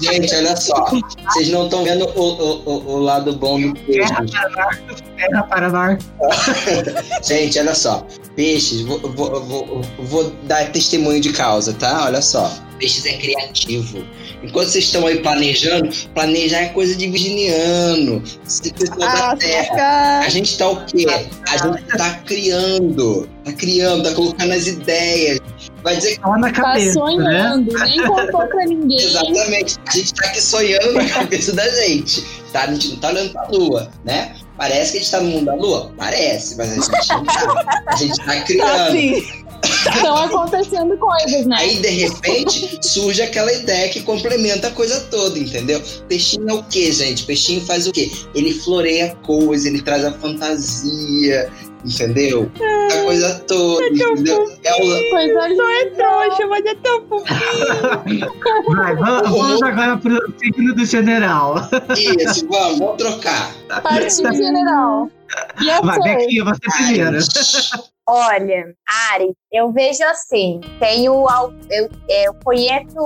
[0.00, 0.86] Gente, olha só.
[1.26, 4.12] Vocês não estão vendo o, o, o, o lado bom do peixe.
[5.16, 6.06] Terra para Marcos.
[7.26, 8.06] Gente, olha só.
[8.36, 12.04] Peixes, vou, vou, vou, vou dar testemunho de causa, tá?
[12.04, 12.50] Olha só.
[12.78, 14.04] Peixes é criativo.
[14.42, 18.22] Enquanto vocês estão aí planejando, planejar é coisa de virginiano.
[18.44, 20.20] Se pessoa da Ah, terra.
[20.20, 21.06] A gente tá o quê?
[21.48, 23.28] A gente tá criando.
[23.44, 25.38] Tá criando, tá colocando as ideias.
[25.84, 26.92] Vai dizer que Tá na Tá cabeça, né?
[26.92, 28.98] sonhando, nem contou pra ninguém.
[28.98, 29.76] Exatamente.
[29.86, 32.24] A gente tá aqui sonhando na cabeça da gente.
[32.52, 32.62] Tá?
[32.64, 34.34] A gente não tá olhando pra lua, né?
[34.56, 35.92] Parece que a gente tá no mundo da lua?
[35.96, 37.82] Parece, mas a gente não tá.
[37.88, 38.70] A gente tá Tá criando.
[38.88, 39.44] assim.
[39.64, 41.56] Estão acontecendo coisas, né?
[41.58, 45.82] Aí, de repente, surge aquela ideia que complementa a coisa toda, entendeu?
[46.06, 47.24] Peixinho é o quê, gente?
[47.24, 48.10] Peixinho faz o quê?
[48.34, 51.50] Ele floreia coisas, ele traz a fantasia.
[51.84, 52.50] Entendeu?
[52.90, 54.44] A coisa toda, entendeu?
[54.64, 55.62] É o, Coisa.
[55.64, 58.74] É trouxa, mas é tão fofinho.
[58.74, 61.56] Vai, vamos, vamos agora pro signo do general.
[61.96, 63.52] isso, vamos, vamos trocar.
[63.82, 65.10] Parte em general.
[65.60, 65.98] E a Vai?
[66.00, 67.18] Bequinha, você primeiro.
[68.06, 68.74] Olha,
[69.12, 71.14] Ares, eu vejo assim, tenho
[71.70, 72.98] eu, eu conheço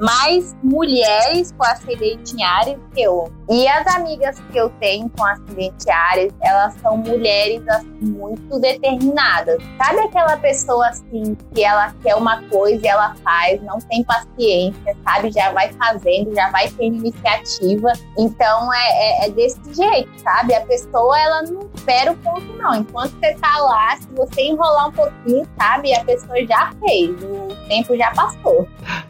[0.00, 3.30] mais mulheres com ascendente em Ares que eu.
[3.50, 8.58] E as amigas que eu tenho com ascendente em Ares, elas são mulheres assim, muito
[8.58, 9.62] determinadas.
[9.76, 14.96] Sabe aquela pessoa assim que ela quer uma coisa e ela faz, não tem paciência,
[15.04, 15.30] sabe?
[15.30, 17.92] Já vai fazendo, já vai tendo iniciativa.
[18.16, 20.54] Então é, é- é desse jeito, sabe?
[20.54, 22.76] A pessoa ela não espera o ponto, não.
[22.76, 25.65] Enquanto você tá lá, se você enrolar um pouquinho, sabe?
[25.74, 28.68] A pessoa já fez, o tempo já passou.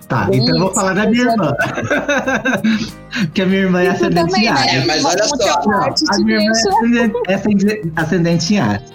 [0.09, 1.53] Tá, então eu vou falar da minha irmã.
[3.35, 4.49] que a minha irmã é ascendente em né?
[4.51, 4.87] Ares.
[4.87, 5.61] Mas olha só.
[5.63, 8.93] parte A minha irmã é ascendente, é ascendente- ascendente em Ares.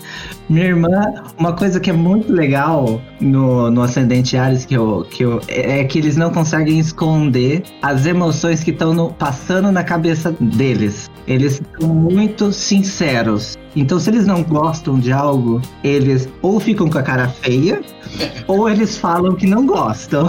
[0.49, 0.89] Minha irmã,
[1.37, 5.79] uma coisa que é muito legal no, no ascendente Ares que eu, que eu, é
[5.79, 11.09] é que eles não conseguem esconder as emoções que estão passando na cabeça deles.
[11.31, 13.57] Eles são muito sinceros.
[13.73, 17.81] Então, se eles não gostam de algo, eles ou ficam com a cara feia,
[18.47, 20.27] ou eles falam que não gostam.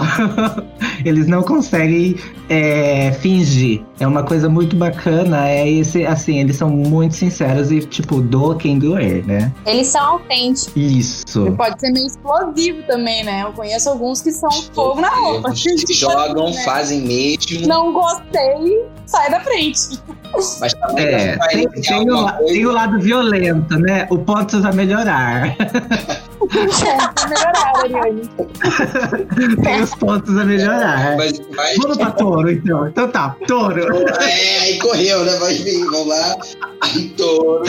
[1.05, 2.15] eles não conseguem
[2.49, 3.81] é, fingir.
[3.99, 5.47] É uma coisa muito bacana.
[5.49, 9.51] É esse, assim, eles são muito sinceros e, tipo, doa quem doer, né?
[9.65, 10.71] Eles são autênticos.
[10.75, 11.51] Isso.
[11.57, 13.43] Pode ser meio explosivo também, né?
[13.43, 15.51] Eu conheço alguns que são fogo na roupa.
[15.93, 16.63] Jogam, Né?
[16.63, 19.99] fazem mesmo, Não gostei, sai da frente.
[20.59, 24.07] mas também É, vai tem, tem o, tem o lado violento, né?
[24.09, 25.47] O ponto a melhorar.
[25.47, 25.55] É,
[27.27, 28.21] melhorar, Ariane.
[29.63, 30.82] tem os pontos a melhorar.
[31.17, 32.87] Mas, mas Vamos pra touro, então.
[32.87, 33.83] Então tá, touro.
[34.21, 35.37] É, aí correu, né?
[35.39, 36.35] Mas enfim, vamos lá.
[36.81, 37.63] Aí, touro.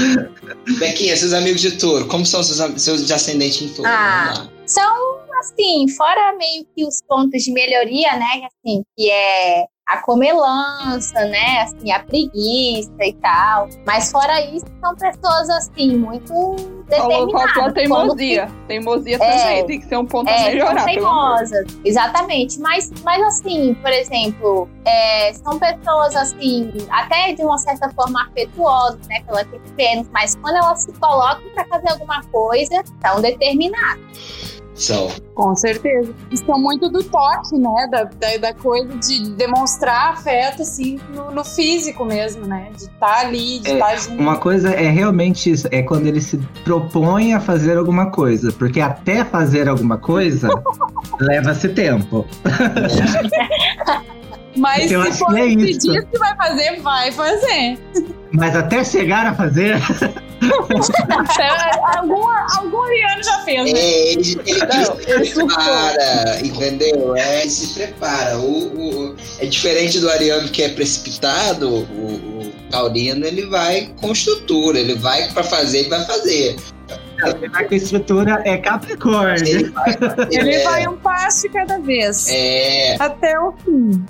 [0.79, 3.91] Bequinha, seus amigos de touro, como são seus, seus de ascendente em touro?
[3.91, 4.49] Ah.
[4.67, 8.47] São, assim, fora meio que os pontos de melhoria, né?
[8.47, 11.61] Assim, que é a comelança, né?
[11.63, 13.69] Assim, a preguiça e tal.
[13.87, 16.57] Mas fora isso, são pessoas, assim, muito
[16.89, 17.33] determinadas.
[17.53, 18.49] faltou a teimosia.
[18.67, 19.19] Teimosia É.
[19.19, 19.67] também.
[19.67, 20.77] Tem que ser um ponto a É, melhorar.
[20.79, 22.59] são teimosas, exatamente.
[22.61, 29.07] Mas, mas assim, por exemplo, é, são pessoas assim, até de uma certa forma afetuosas,
[29.09, 29.23] né?
[29.27, 29.45] Pela
[29.77, 34.54] menos, mas quando elas se colocam para fazer alguma coisa, são determinadas.
[34.75, 35.09] São.
[35.35, 36.13] Com certeza.
[36.33, 37.89] É muito do toque, né?
[37.91, 42.71] Da, da, da coisa de demonstrar afeto, assim, no, no físico mesmo, né?
[42.77, 44.21] De estar ali, de É, estar junto.
[44.21, 48.81] Uma coisa é realmente isso, é quando ele se propõe a fazer alguma coisa, porque
[48.81, 50.49] até fazer alguma coisa
[51.21, 52.27] leva-se tempo.
[54.57, 57.79] Mas eu se for é dia que vai fazer, vai fazer.
[58.35, 59.75] Mas até chegar a fazer,
[61.97, 62.27] algum,
[62.57, 63.79] algum ariano já fez, né?
[63.79, 67.17] É, ele, ele Não, se prepara, entendeu?
[67.17, 68.39] É, ele se prepara.
[68.39, 74.13] O, o- é diferente do Ariano que é precipitado, o, o Taurino ele vai com
[74.13, 76.57] estrutura, ele vai pra fazer e vai fazer.
[77.53, 79.47] a estrutura é Capricórnio.
[79.47, 79.95] Ele vai,
[80.31, 82.27] Ele é, vai um passo de cada vez.
[82.29, 84.05] é, Até o fim.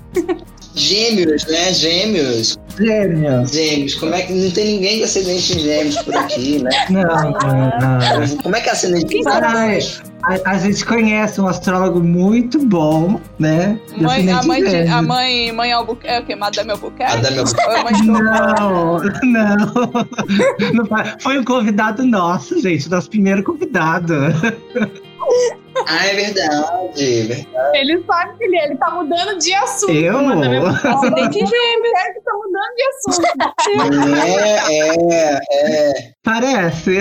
[0.73, 1.71] gêmeos, né?
[1.73, 2.57] Gêmeos.
[2.77, 3.51] Gêmeos.
[3.51, 3.95] Gêmeos.
[3.95, 6.71] Como é que não tem ninguém com ascendente em gêmeos por aqui, né?
[6.89, 8.37] Não, não, não.
[8.37, 9.79] Como é que é ascendente em Ai,
[10.23, 13.79] a, a gente conhece um astrólogo muito bom, né?
[13.95, 14.91] de Mãe, a mãe, de, gêmeos.
[14.91, 16.35] a mãe, mãe Albuquerque, é o quê?
[16.35, 17.15] Madame Albuquerque?
[17.15, 20.05] Madame é de Não, não.
[20.73, 20.85] Não
[21.19, 24.13] Foi um convidado nosso, gente, nosso primeiro convidado.
[25.87, 27.03] Ah, é verdade.
[27.03, 27.77] é verdade.
[27.77, 29.91] Ele sabe que ele, ele tá mudando de assunto.
[29.91, 30.21] Eu?
[30.21, 30.67] mano.
[30.67, 31.99] Acidente em gêmeos.
[32.05, 33.25] Ele que tá mudando de assunto.
[34.25, 36.15] É, é, é.
[36.23, 36.97] Parece.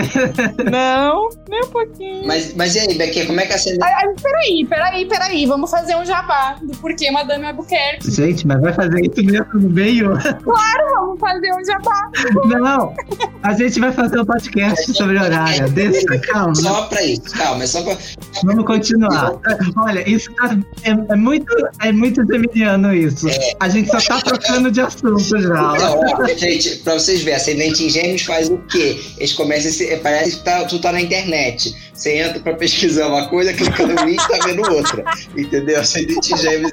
[0.71, 2.27] Não, nem um pouquinho.
[2.27, 3.83] Mas, mas e aí, Bequinha, como é que é ascendente?
[3.83, 5.47] Ai, ai, peraí, peraí, peraí.
[5.47, 8.11] Vamos fazer um jabá do porquê Madame Albuquerque.
[8.11, 10.13] Gente, mas vai fazer isso mesmo no meio?
[10.45, 12.11] Vamos fazer um jabá.
[12.45, 12.95] Não,
[13.43, 15.71] a gente vai fazer um podcast sobre horário.
[15.71, 16.55] Deixa, calma.
[16.55, 17.97] Só pra isso, calma, é só pra.
[18.45, 19.35] Vamos continuar.
[19.77, 21.53] Olha, isso tá- é, é muito,
[21.83, 23.27] é muito geminiano isso.
[23.61, 25.49] A gente só tá trocando de assunto já.
[25.49, 29.01] Não, ó, gente, pra vocês verem, ascendente em gêmeos faz o quê?
[29.19, 29.97] Eles começam a se.
[29.99, 31.75] Parece que tá, tu tá na internet.
[31.95, 35.05] Você entra pra pesquisar uma coisa, clica no link e tá vendo outra.
[35.37, 35.81] Entendeu?
[35.81, 36.73] Ascendente gêmeos.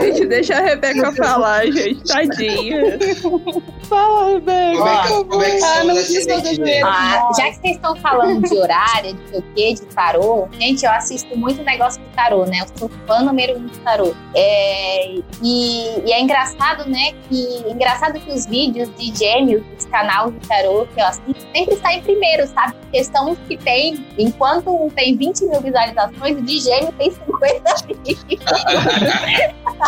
[0.00, 2.02] Gente, deixa a Rebeca falar, gente.
[2.04, 2.98] Tadinha.
[3.88, 4.76] Fala, Rebeca.
[4.76, 6.88] Como é que, como é que Ah, são os ascendentes gêmeos?
[6.88, 10.90] Ah, já que vocês estão falando de horário, de o quê, de tarô, gente, eu
[10.90, 12.60] assisto muito negócio de tarô, né?
[12.62, 14.12] Eu sou fã número um de tarô.
[14.34, 17.12] É, e, e é engraçado, né?
[17.28, 21.76] Que engraçado que os vídeos de gêmeos dos canais de tarô que eu assisto sempre
[21.76, 22.74] saem primeiro, sabe?
[22.80, 27.74] Porque são os que tem, enquanto um tem 20 mil visualizações, de gêmeo tem 50
[27.86, 27.98] mil.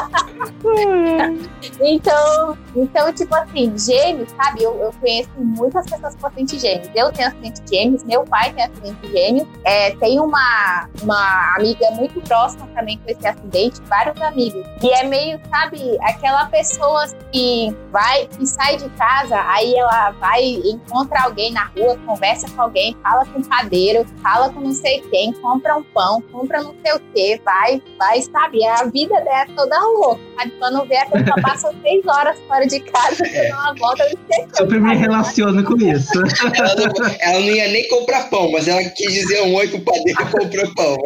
[1.81, 4.63] Então, então, tipo assim, gêmeos, sabe?
[4.63, 6.89] Eu, eu conheço muitas pessoas com acidente gêmeos.
[6.95, 9.49] Eu tenho acidente gêmeos, meu pai tem acidente gêmeos.
[9.65, 14.65] É, tem uma, uma amiga muito próxima também com esse acidente, vários amigos.
[14.83, 20.43] E é meio, sabe, aquela pessoa que vai, que sai de casa, aí ela vai,
[20.65, 25.01] encontra alguém na rua, conversa com alguém, fala com o padeiro, fala com não sei
[25.11, 28.65] quem, compra um pão, compra não sei o quê, vai, vai, sabe?
[28.65, 30.53] A vida dela é toda louca, sabe?
[30.59, 34.45] Quando vê a pessoa passa seis horas fora de casa, dando uma volta, não sei
[34.45, 36.23] Eu sempre me relaciono com isso.
[36.55, 39.81] Ela não, ela não ia nem comprar pão, mas ela quis dizer um oi pro
[39.81, 40.97] padeiro e comprou pão.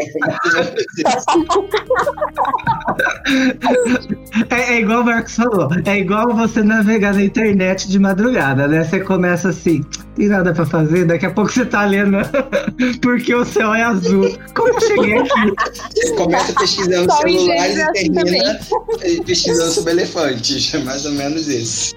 [4.51, 5.69] É, é igual o Marcos falou.
[5.85, 8.85] É igual você navegar na internet de madrugada, né?
[8.85, 9.85] Você começa assim,
[10.17, 12.19] tem nada pra fazer, daqui a pouco você tá lendo
[13.01, 14.37] porque o céu é azul.
[14.55, 16.15] Como eu cheguei aqui?
[16.17, 18.59] Começa pesquisando Só o celulares engenho é e assim termina
[19.25, 20.73] pesquisando sobre elefantes.
[20.75, 21.95] É mais ou menos isso.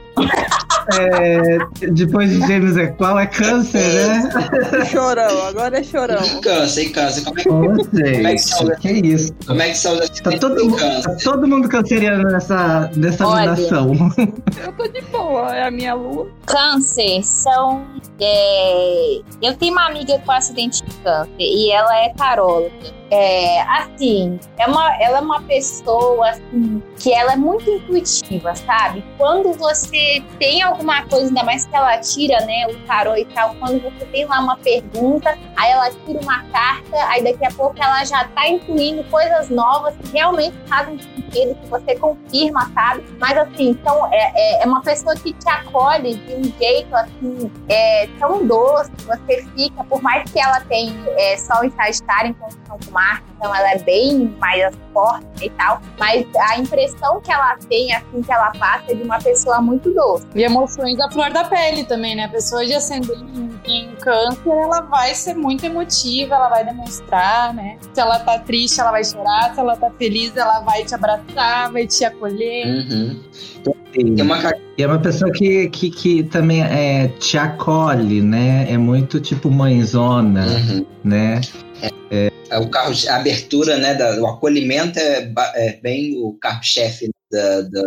[0.99, 1.57] É,
[1.91, 3.19] depois de Gêmeos é qual?
[3.19, 4.85] É câncer, né?
[4.85, 6.23] Chorão, agora é chorão.
[6.23, 7.23] E câncer, e câncer.
[7.23, 9.33] Como é, que- Ô, é que são, que isso?
[9.45, 11.17] como é que são os Tá todo, tá câncer?
[11.23, 13.51] todo mundo canceriano nessa, nessa Olha.
[13.51, 13.91] nominação.
[14.65, 16.27] Eu tô de boa, é a minha lua.
[16.45, 17.85] Câncer são.
[18.19, 22.96] é, Eu tenho uma amiga com acidente de câncer e ela é taróloga.
[23.09, 29.03] É, assim, é uma, ela é uma pessoa assim, que ela é muito intuitiva, sabe?
[29.17, 33.55] Quando você tem alguma coisa, ainda mais que ela tira, né, o tarô e tal,
[33.55, 37.75] quando você tem lá uma pergunta, aí ela tira uma carta, aí daqui a pouco
[37.81, 43.03] ela já tá incluindo coisas novas que realmente fazem sentido, que você confirma, sabe?
[43.19, 47.51] Mas assim, então é, é, é uma pessoa que te acolhe de um jeito assim,
[47.69, 52.33] é, tão doce, você fica, por mais que ela tenha é, Sol em Sagitário em
[52.33, 57.31] conjunção com Marte, então ela é bem mais forte e tal, mas a impressão que
[57.31, 60.25] ela tem, assim, que ela passa é de uma pessoa muito doce.
[60.35, 62.25] E emoções à flor da pele também, né?
[62.25, 63.23] A pessoa de ascendente
[63.65, 67.77] em, câncer, ela vai ser muito emotiva, ela vai demonstrar, né?
[67.93, 69.53] Se ela tá triste, ela vai chorar.
[69.53, 72.65] Se ela tá feliz, ela vai te abraçar, vai te acolher.
[72.65, 73.23] Uhum.
[73.91, 74.37] Tem uma
[74.77, 78.65] E é uma pessoa que, que, que também é, te acolhe, né?
[78.69, 80.85] É muito tipo mãezona, Uhum.
[81.03, 81.41] né?
[82.09, 87.61] É o carro, a abertura, né, da, o acolhimento é, é bem o carro-chefe da,
[87.61, 87.81] da,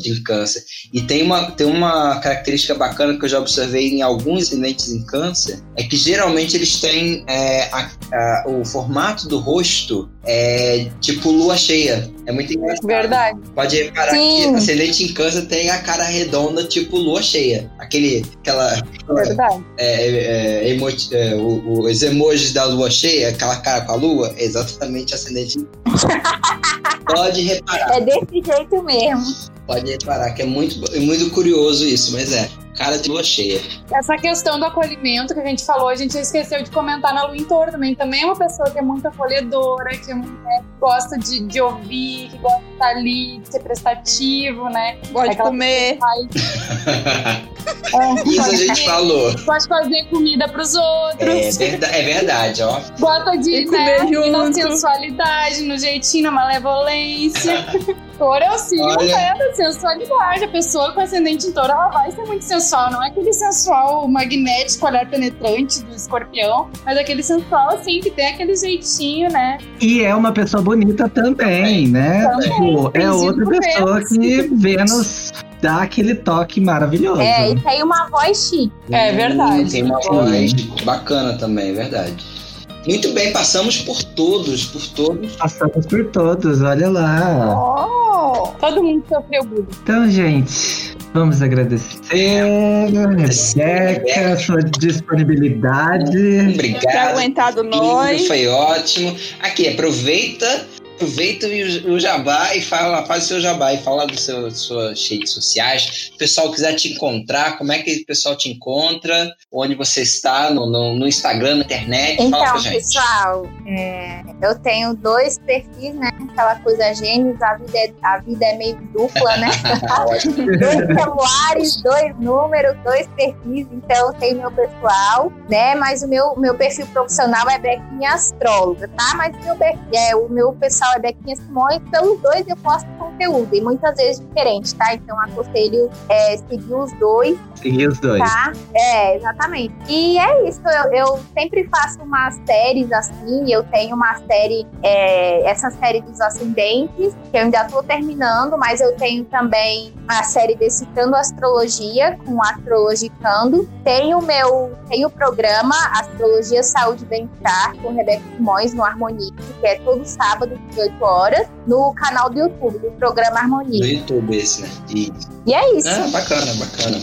[0.00, 0.62] de câncer.
[0.92, 5.04] E tem uma, tem uma característica bacana que eu já observei em alguns acidentes em
[5.04, 11.30] câncer, é que geralmente eles têm é, a- a- o formato do rosto é tipo
[11.30, 12.10] lua cheia.
[12.26, 12.86] É muito engraçado.
[12.86, 13.40] Verdade.
[13.54, 14.50] Pode reparar Sim.
[14.52, 17.70] que ascendente em câncer tem a cara redonda tipo lua cheia.
[17.78, 19.64] Aquele, aquela, Verdade.
[19.78, 24.34] é, é, emoti- é, o- os emojis da lua cheia, aquela cara com a lua,
[24.36, 25.58] é exatamente ascendente.
[27.14, 29.34] pode reparar, É desse jeito mesmo.
[29.66, 32.48] pode reparar, que é muito, é muito curioso isso, mas é.
[32.78, 33.60] Cara de lua cheia.
[33.92, 37.36] Essa questão do acolhimento que a gente falou, a gente esqueceu de comentar na Lua
[37.36, 37.94] em Touro também.
[37.96, 41.60] Também é uma pessoa que é muito acolhedora, que é muito- né, gosta de, de
[41.60, 44.96] ouvir, que gosta de estar ali, de ser prestativo, né?
[45.10, 45.98] Gosto de Aquela comer.
[47.94, 49.32] É, Isso a gosta gente de- falou.
[49.44, 51.60] Gosta de fazer comida pros outros.
[51.60, 52.80] É, é verdade, ó.
[52.98, 54.06] Gosta de né, na
[54.44, 54.54] junto.
[54.54, 57.64] sensualidade, no jeitinho, na malevolência.
[58.18, 59.34] Touro é o signo Olha.
[59.38, 60.44] da sensualidade.
[60.44, 62.90] A pessoa com ascendente em touro, ela vai ser muito sensual.
[62.90, 68.26] Não é aquele sensual magnético, olhar penetrante do escorpião, mas aquele sensual, assim, que tem
[68.26, 69.58] aquele jeitinho, né?
[69.80, 72.26] E é uma pessoa bonita também, né?
[72.28, 74.08] Também, Tipo, é outra pessoa Vênus.
[74.08, 77.20] que Vênus dá aquele toque maravilhoso.
[77.20, 78.72] É, e tem uma voz chique.
[78.90, 79.70] É verdade.
[79.70, 80.52] Tem uma voz
[80.84, 82.37] bacana também, é verdade.
[82.86, 85.36] Muito bem, passamos por todos, por todos.
[85.36, 87.54] Passamos por todos, olha lá.
[87.56, 88.48] Oh!
[88.60, 89.66] Todo mundo sofreu bullying.
[89.82, 92.44] Então, gente, vamos agradecer
[92.84, 96.10] Rebeca, sua disponibilidade.
[96.12, 97.08] Ter Obrigado.
[97.10, 98.26] aguentado Lindo, nós.
[98.26, 99.16] Foi ótimo.
[99.40, 100.66] Aqui, aproveita
[100.98, 105.08] aproveita o, o jabá e fala, faz o seu jabá e fala das seu, suas
[105.08, 106.10] redes sociais.
[106.10, 109.30] Se o pessoal quiser te encontrar, como é que o pessoal te encontra?
[109.52, 110.50] Onde você está?
[110.50, 112.14] No, no, no Instagram, na internet?
[112.14, 112.74] Então, fala pra gente.
[112.74, 116.10] pessoal, é, eu tenho dois perfis, né?
[116.30, 119.48] Aquela coisa gêmeos, a vida é, a vida é meio dupla, né?
[120.08, 125.74] dois celulares, dois números, dois perfis, então tem meu pessoal, né?
[125.76, 129.14] Mas o meu, meu perfil profissional é Bequinha Astróloga, tá?
[129.16, 129.56] Mas meu,
[129.92, 134.20] é, o meu pessoal é Bequinha Simões, pelos dois eu posto conteúdo, e muitas vezes
[134.20, 134.94] diferente, tá?
[134.94, 138.22] Então aconselho é, seguir os dois, Seguir os dois.
[138.22, 138.52] tá?
[138.74, 139.74] É, exatamente.
[139.88, 145.48] E é isso, eu, eu sempre faço umas séries assim, eu tenho uma série, é,
[145.48, 150.54] essa série dos ascendentes, que eu ainda tô terminando, mas eu tenho também a série
[150.54, 153.68] Decifrando Astrologia, com Astrologicando.
[153.84, 159.30] Tenho o meu, tenho o programa Astrologia, Saúde Bem-Estar, com Rebeca Simões, no Harmonia,
[159.60, 163.84] que é todo sábado, 18 horas, no canal do YouTube, do programa No Harmonia.
[163.84, 164.68] YouTube esse, né?
[164.88, 165.28] Isso.
[165.46, 165.88] E é isso.
[165.88, 167.00] Ah, bacana, bacana.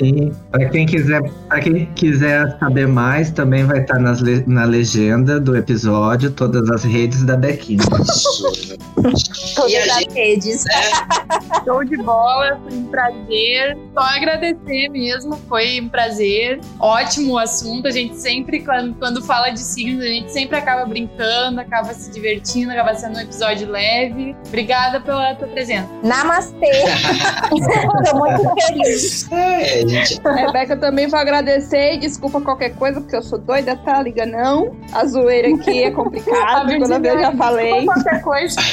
[0.00, 0.32] Sim.
[0.50, 5.38] Para quem quiser, para quem quiser saber mais, também vai estar nas le- na legenda
[5.38, 7.80] do episódio todas as redes da Bequinha.
[9.56, 10.64] Todas as gente- redes.
[10.66, 10.90] É,
[11.64, 13.76] Show de bola, foi um prazer.
[13.94, 16.60] Só agradecer mesmo, foi um prazer.
[16.78, 17.86] Ótimo assunto.
[17.86, 22.10] A gente sempre, quando, quando fala de signos, a gente sempre acaba brincando, acaba se
[22.10, 24.34] divertindo, acaba sendo um episódio leve.
[24.48, 25.88] Obrigada pela tua presença.
[26.02, 26.70] Namastê.
[28.10, 29.30] Tô muito feliz.
[29.30, 30.20] é, gente.
[30.24, 34.02] Rebeca, eu também vou agradecer e desculpa qualquer coisa, porque eu sou doida, tá?
[34.02, 34.76] Liga não.
[34.92, 37.84] A zoeira aqui é complicado, quando eu já falei.
[37.84, 38.56] Qualquer coisa.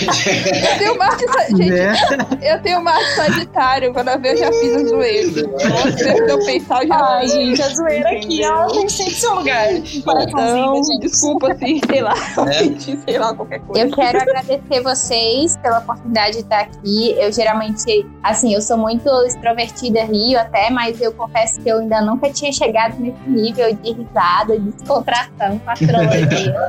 [0.67, 1.93] Eu tenho Marte, gente, né?
[2.41, 5.47] eu tenho Marte Sagitário, quando eu já fiz a zoeira.
[5.47, 9.35] Nossa, se eu pensar, eu já Ai, gente, a zoeira aqui, ela tem sempre seu
[9.35, 9.73] lugar.
[9.73, 12.79] Então, desculpa assim, sei lá, É.
[13.05, 13.81] sei lá, qualquer coisa.
[13.81, 17.15] Eu quero agradecer vocês pela oportunidade de estar aqui.
[17.17, 22.01] Eu geralmente, assim, eu sou muito extrovertida, rio até, mas eu confesso que eu ainda
[22.01, 26.55] nunca tinha chegado nesse nível de risada, de descontração com a astrologia.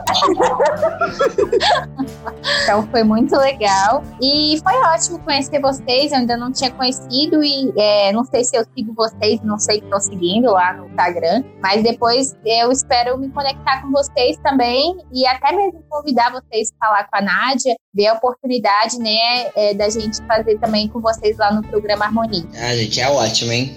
[2.62, 4.02] então foi muito legal.
[4.20, 6.12] E foi ótimo conhecer vocês.
[6.12, 9.78] Eu ainda não tinha conhecido e é, não sei se eu sigo vocês, não sei
[9.78, 11.44] se estou seguindo lá no Instagram.
[11.62, 16.86] Mas depois eu espero me conectar com vocês também e até mesmo convidar vocês a
[16.86, 21.36] falar com a Nádia, ver a oportunidade, né, é, da gente fazer também com vocês
[21.36, 22.44] lá no programa Harmonia.
[22.54, 23.76] Ah, gente, é ótimo, hein?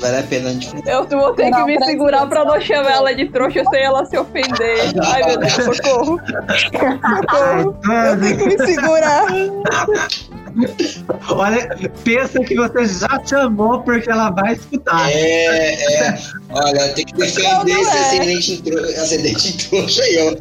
[0.00, 2.92] Vale a pena a gente Eu vou ter que me pra segurar pra não chamar
[2.92, 4.92] ela de trouxa sem ela se ofender.
[5.04, 6.20] Ai, meu Deus, socorro.
[6.58, 7.76] Socorro.
[8.06, 9.26] Eu tenho que me segurar.
[11.28, 11.68] Olha,
[12.04, 15.10] pensa que você já chamou porque ela vai escutar.
[15.10, 16.18] É, é.
[16.50, 19.00] Olha, tem que defender Não, não esse é.
[19.00, 20.34] ascendente trouxa aí, ó.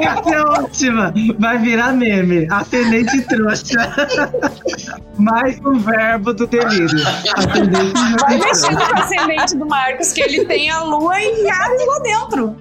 [0.00, 1.14] Essa é ótima!
[1.38, 2.46] Vai virar meme.
[2.50, 3.78] Ascendente trouxa.
[5.18, 6.88] Mais um verbo do delírio.
[7.36, 11.86] Ascendente Vai mexendo com o ascendente do Marcos, que ele tem a lua e Ares
[11.86, 12.56] lá dentro.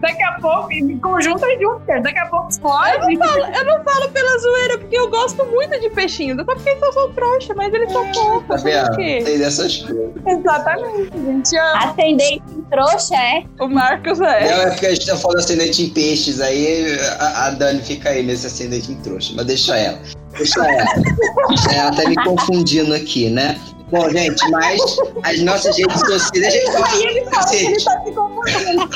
[0.00, 2.02] Daqui a pouco, em conjunto é Júpiter.
[2.02, 2.96] Daqui a pouco explode.
[2.96, 6.36] Eu não falo pela zoeira, porque eu gosto muito de peixinhos.
[6.36, 8.62] Só porque eles só são trouxa, mas eles são fofos.
[8.62, 8.96] Tá?
[8.96, 10.10] Tem dessas coisas.
[10.26, 11.56] Exatamente, gente.
[11.58, 13.44] Ascendente em trouxa, é?
[13.60, 14.50] O Marcos é.
[14.50, 18.10] Não, é porque a gente tá falando ascendente em peixes, aí a, a Dani fica
[18.10, 19.32] aí nesse ascendente em trouxa.
[19.36, 19.98] Mas deixa ela.
[20.36, 20.86] Deixa ela.
[21.72, 23.58] Ela tá me confundindo aqui, né?
[23.88, 24.80] Bom, gente, mas
[25.22, 26.30] as nossas redes sociais.
[26.32, 26.90] Deixa eu falar.
[26.90, 28.88] Aí ele fala que ele tá se confundindo.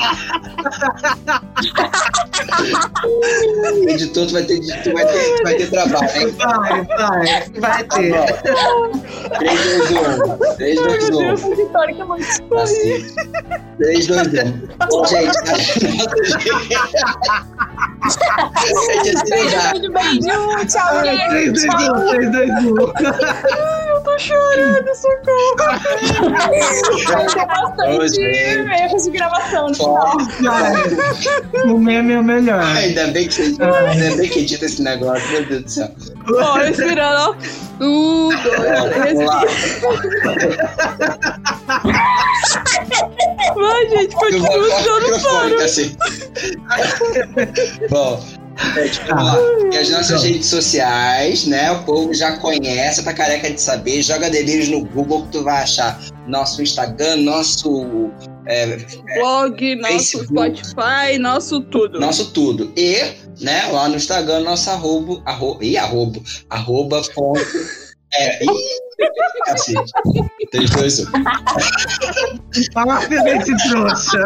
[3.73, 6.35] O editor tu vai ter, tu vai ter, tu vai ter trabalho, hein?
[6.39, 8.13] Vai, vai, vai ter.
[9.39, 10.57] 3, 2, 1.
[10.57, 11.19] 3, 2, 1.
[11.19, 13.15] Deus, a Vitória que muito Cacete.
[13.79, 14.33] 3, 2, 1.
[14.91, 15.57] Bom, gente, a
[19.05, 19.73] gente acelerar.
[19.73, 20.67] Beijo, beijo.
[20.67, 21.29] Tchau, gente.
[21.29, 21.95] 3, 2, Tchau.
[21.95, 23.80] 1, 3, 2, 1.
[24.21, 24.37] Eu
[24.81, 25.57] tô chorando, socorro.
[26.91, 30.17] Ô, bastante erros de gravação no final.
[31.67, 32.63] O meme é o melhor.
[32.63, 35.91] Ainda bem que você ainda bem que edita esse negócio, meu Deus do céu.
[36.29, 37.35] Ó, respirando, ó.
[37.83, 39.43] Um, dois, Vamos lá.
[43.55, 45.97] Vai, gente, continua Corta o usando microfone, cacete.
[47.89, 48.23] Bom,
[49.07, 49.39] vamos lá.
[49.73, 51.71] E as nossas redes sociais, né?
[51.73, 54.03] O povo já conhece, tá careca de saber.
[54.03, 58.11] Joga delírios no Google que tu vai achar nosso Instagram, nosso,
[58.47, 58.79] é,
[59.19, 60.25] blog, nosso.
[60.25, 62.01] Spotify, nosso tudo.
[62.01, 62.73] nosso tudo.
[62.77, 62.97] E,
[63.41, 67.41] né, lá no Instagram, nosso arroba, arroba, e arroba, arroba ponto
[68.15, 68.39] É,
[69.47, 69.93] cacete.
[70.51, 71.05] 3, 2, 1.
[72.73, 74.25] Fala ascendente trouxa.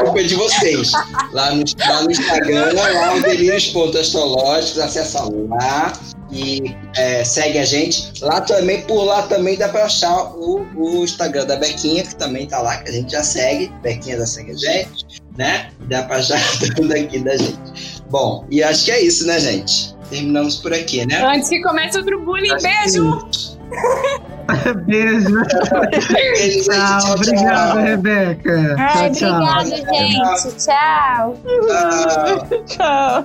[0.00, 0.92] culpa é de vocês.
[1.32, 5.92] Lá no, lá no Instagram, lá o Delírios.astrológicos, acessa lá
[6.32, 8.12] e é, segue a gente.
[8.22, 12.46] Lá também, por lá também dá pra achar o, o Instagram da Bequinha, que também
[12.46, 13.70] tá lá, que a gente já segue.
[13.82, 15.06] Bequinha já segue a gente,
[15.36, 15.70] né?
[15.88, 16.40] Dá pra achar
[16.76, 18.00] tudo aqui da gente.
[18.08, 19.94] Bom, e acho que é isso, né, gente?
[20.10, 21.22] Terminamos por aqui, né?
[21.24, 23.28] Antes que comece outro bullying, beijo!
[24.84, 25.28] Beijo.
[25.90, 26.64] Beijo, gente.
[26.64, 27.82] Tchau, Tchau, obrigada, tchau.
[27.82, 28.76] Rebeca.
[28.78, 29.36] Ai, tchau, tchau.
[29.36, 30.56] obrigada, gente.
[30.56, 31.36] Tchau.
[31.68, 32.64] Tchau.
[32.66, 33.24] Tchau.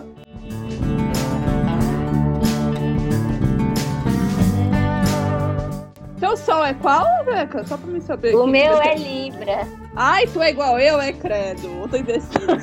[6.20, 7.66] Teu sol é qual, Beca?
[7.66, 8.36] Só pra me saber.
[8.36, 8.52] O aqui.
[8.52, 9.85] meu é Libra.
[9.96, 11.68] Ai, tu é igual eu, é credo.
[11.68, 12.58] Eu tô indecisa.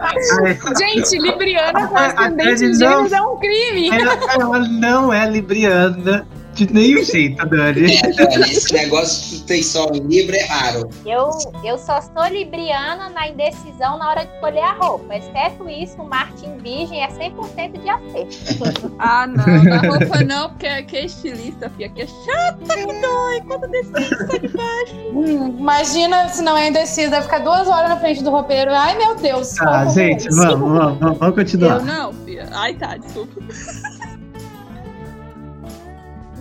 [0.00, 3.90] Ai, Gente, Libriana com ascendente em gêmeos é um crime.
[3.90, 7.96] Ela, ela não é libriana de nenhum jeito, Dani.
[7.96, 10.88] É, Dani, esse negócio de ter sol em Libra é raro.
[11.04, 11.30] Eu,
[11.64, 15.16] eu só sou libriana na indecisão na hora de escolher a roupa.
[15.16, 18.92] Exceto isso, o Marte em Virgem é 100% de acerto.
[18.98, 19.64] ah, não.
[19.64, 21.86] Na roupa não, porque aqui é estilista, filha.
[21.86, 23.40] Aqui é chata que dói.
[23.46, 24.94] Quando decide, sai de baixo.
[25.12, 28.70] Hum, imagina se não é indecisa, ficar duas horas na frente do roupeiro.
[28.72, 29.50] Ai, meu Deus.
[29.54, 31.78] Tá, como gente, é vamos, vamos, vamos, vamos continuar.
[31.78, 32.48] Eu não, filha.
[32.52, 33.40] Ai, tá, desculpa.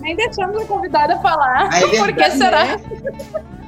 [0.03, 1.69] Nem deixamos a convidada falar.
[1.71, 2.65] Ah, é Por que verdade, será?
[2.65, 2.77] Né?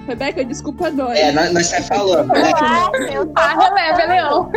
[0.07, 1.17] Rebeca, desculpa dói.
[1.17, 2.43] É, nós, nós tá falando, né?
[2.43, 4.51] Relaxa, eu tô Ah, releve, Leão.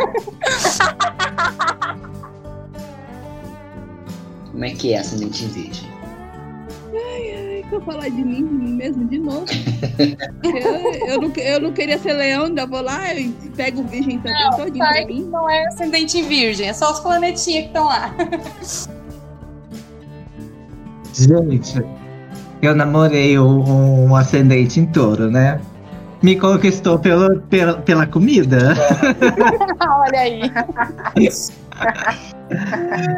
[4.51, 5.89] Como é que é ascendente em virgem?
[6.93, 9.45] Ai, que eu falar de mim mesmo de novo.
[10.43, 14.19] eu, eu, não, eu não queria ser leão, ainda vou lá e pego o virgem
[14.19, 15.29] também Não, todinho mim.
[15.31, 18.13] não é ascendente em virgem, é só os planetinhas que estão lá.
[21.19, 21.83] Gente,
[22.61, 25.59] eu namorei um, um ascendente em touro, né?
[26.21, 28.73] Me conquistou pelo, pela, pela comida.
[29.79, 30.41] Olha aí.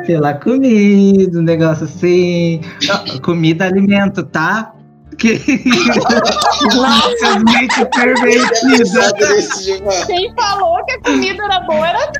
[0.05, 2.61] Pela comida, um negócio assim.
[3.21, 4.73] Comida, alimento, tá?
[5.21, 5.37] Que
[6.57, 9.13] simplesmente pervertida.
[10.07, 12.11] Quem falou que a comida era boa era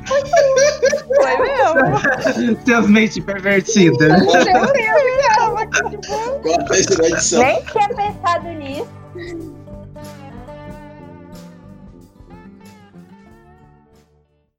[1.16, 2.56] Foi mesmo.
[2.64, 4.08] Seus mente pervertida.
[4.08, 4.46] Meu Deus,
[5.26, 5.66] cara.
[6.42, 7.42] Corta isso na edição.
[7.42, 9.61] Nem tinha pensado nisso.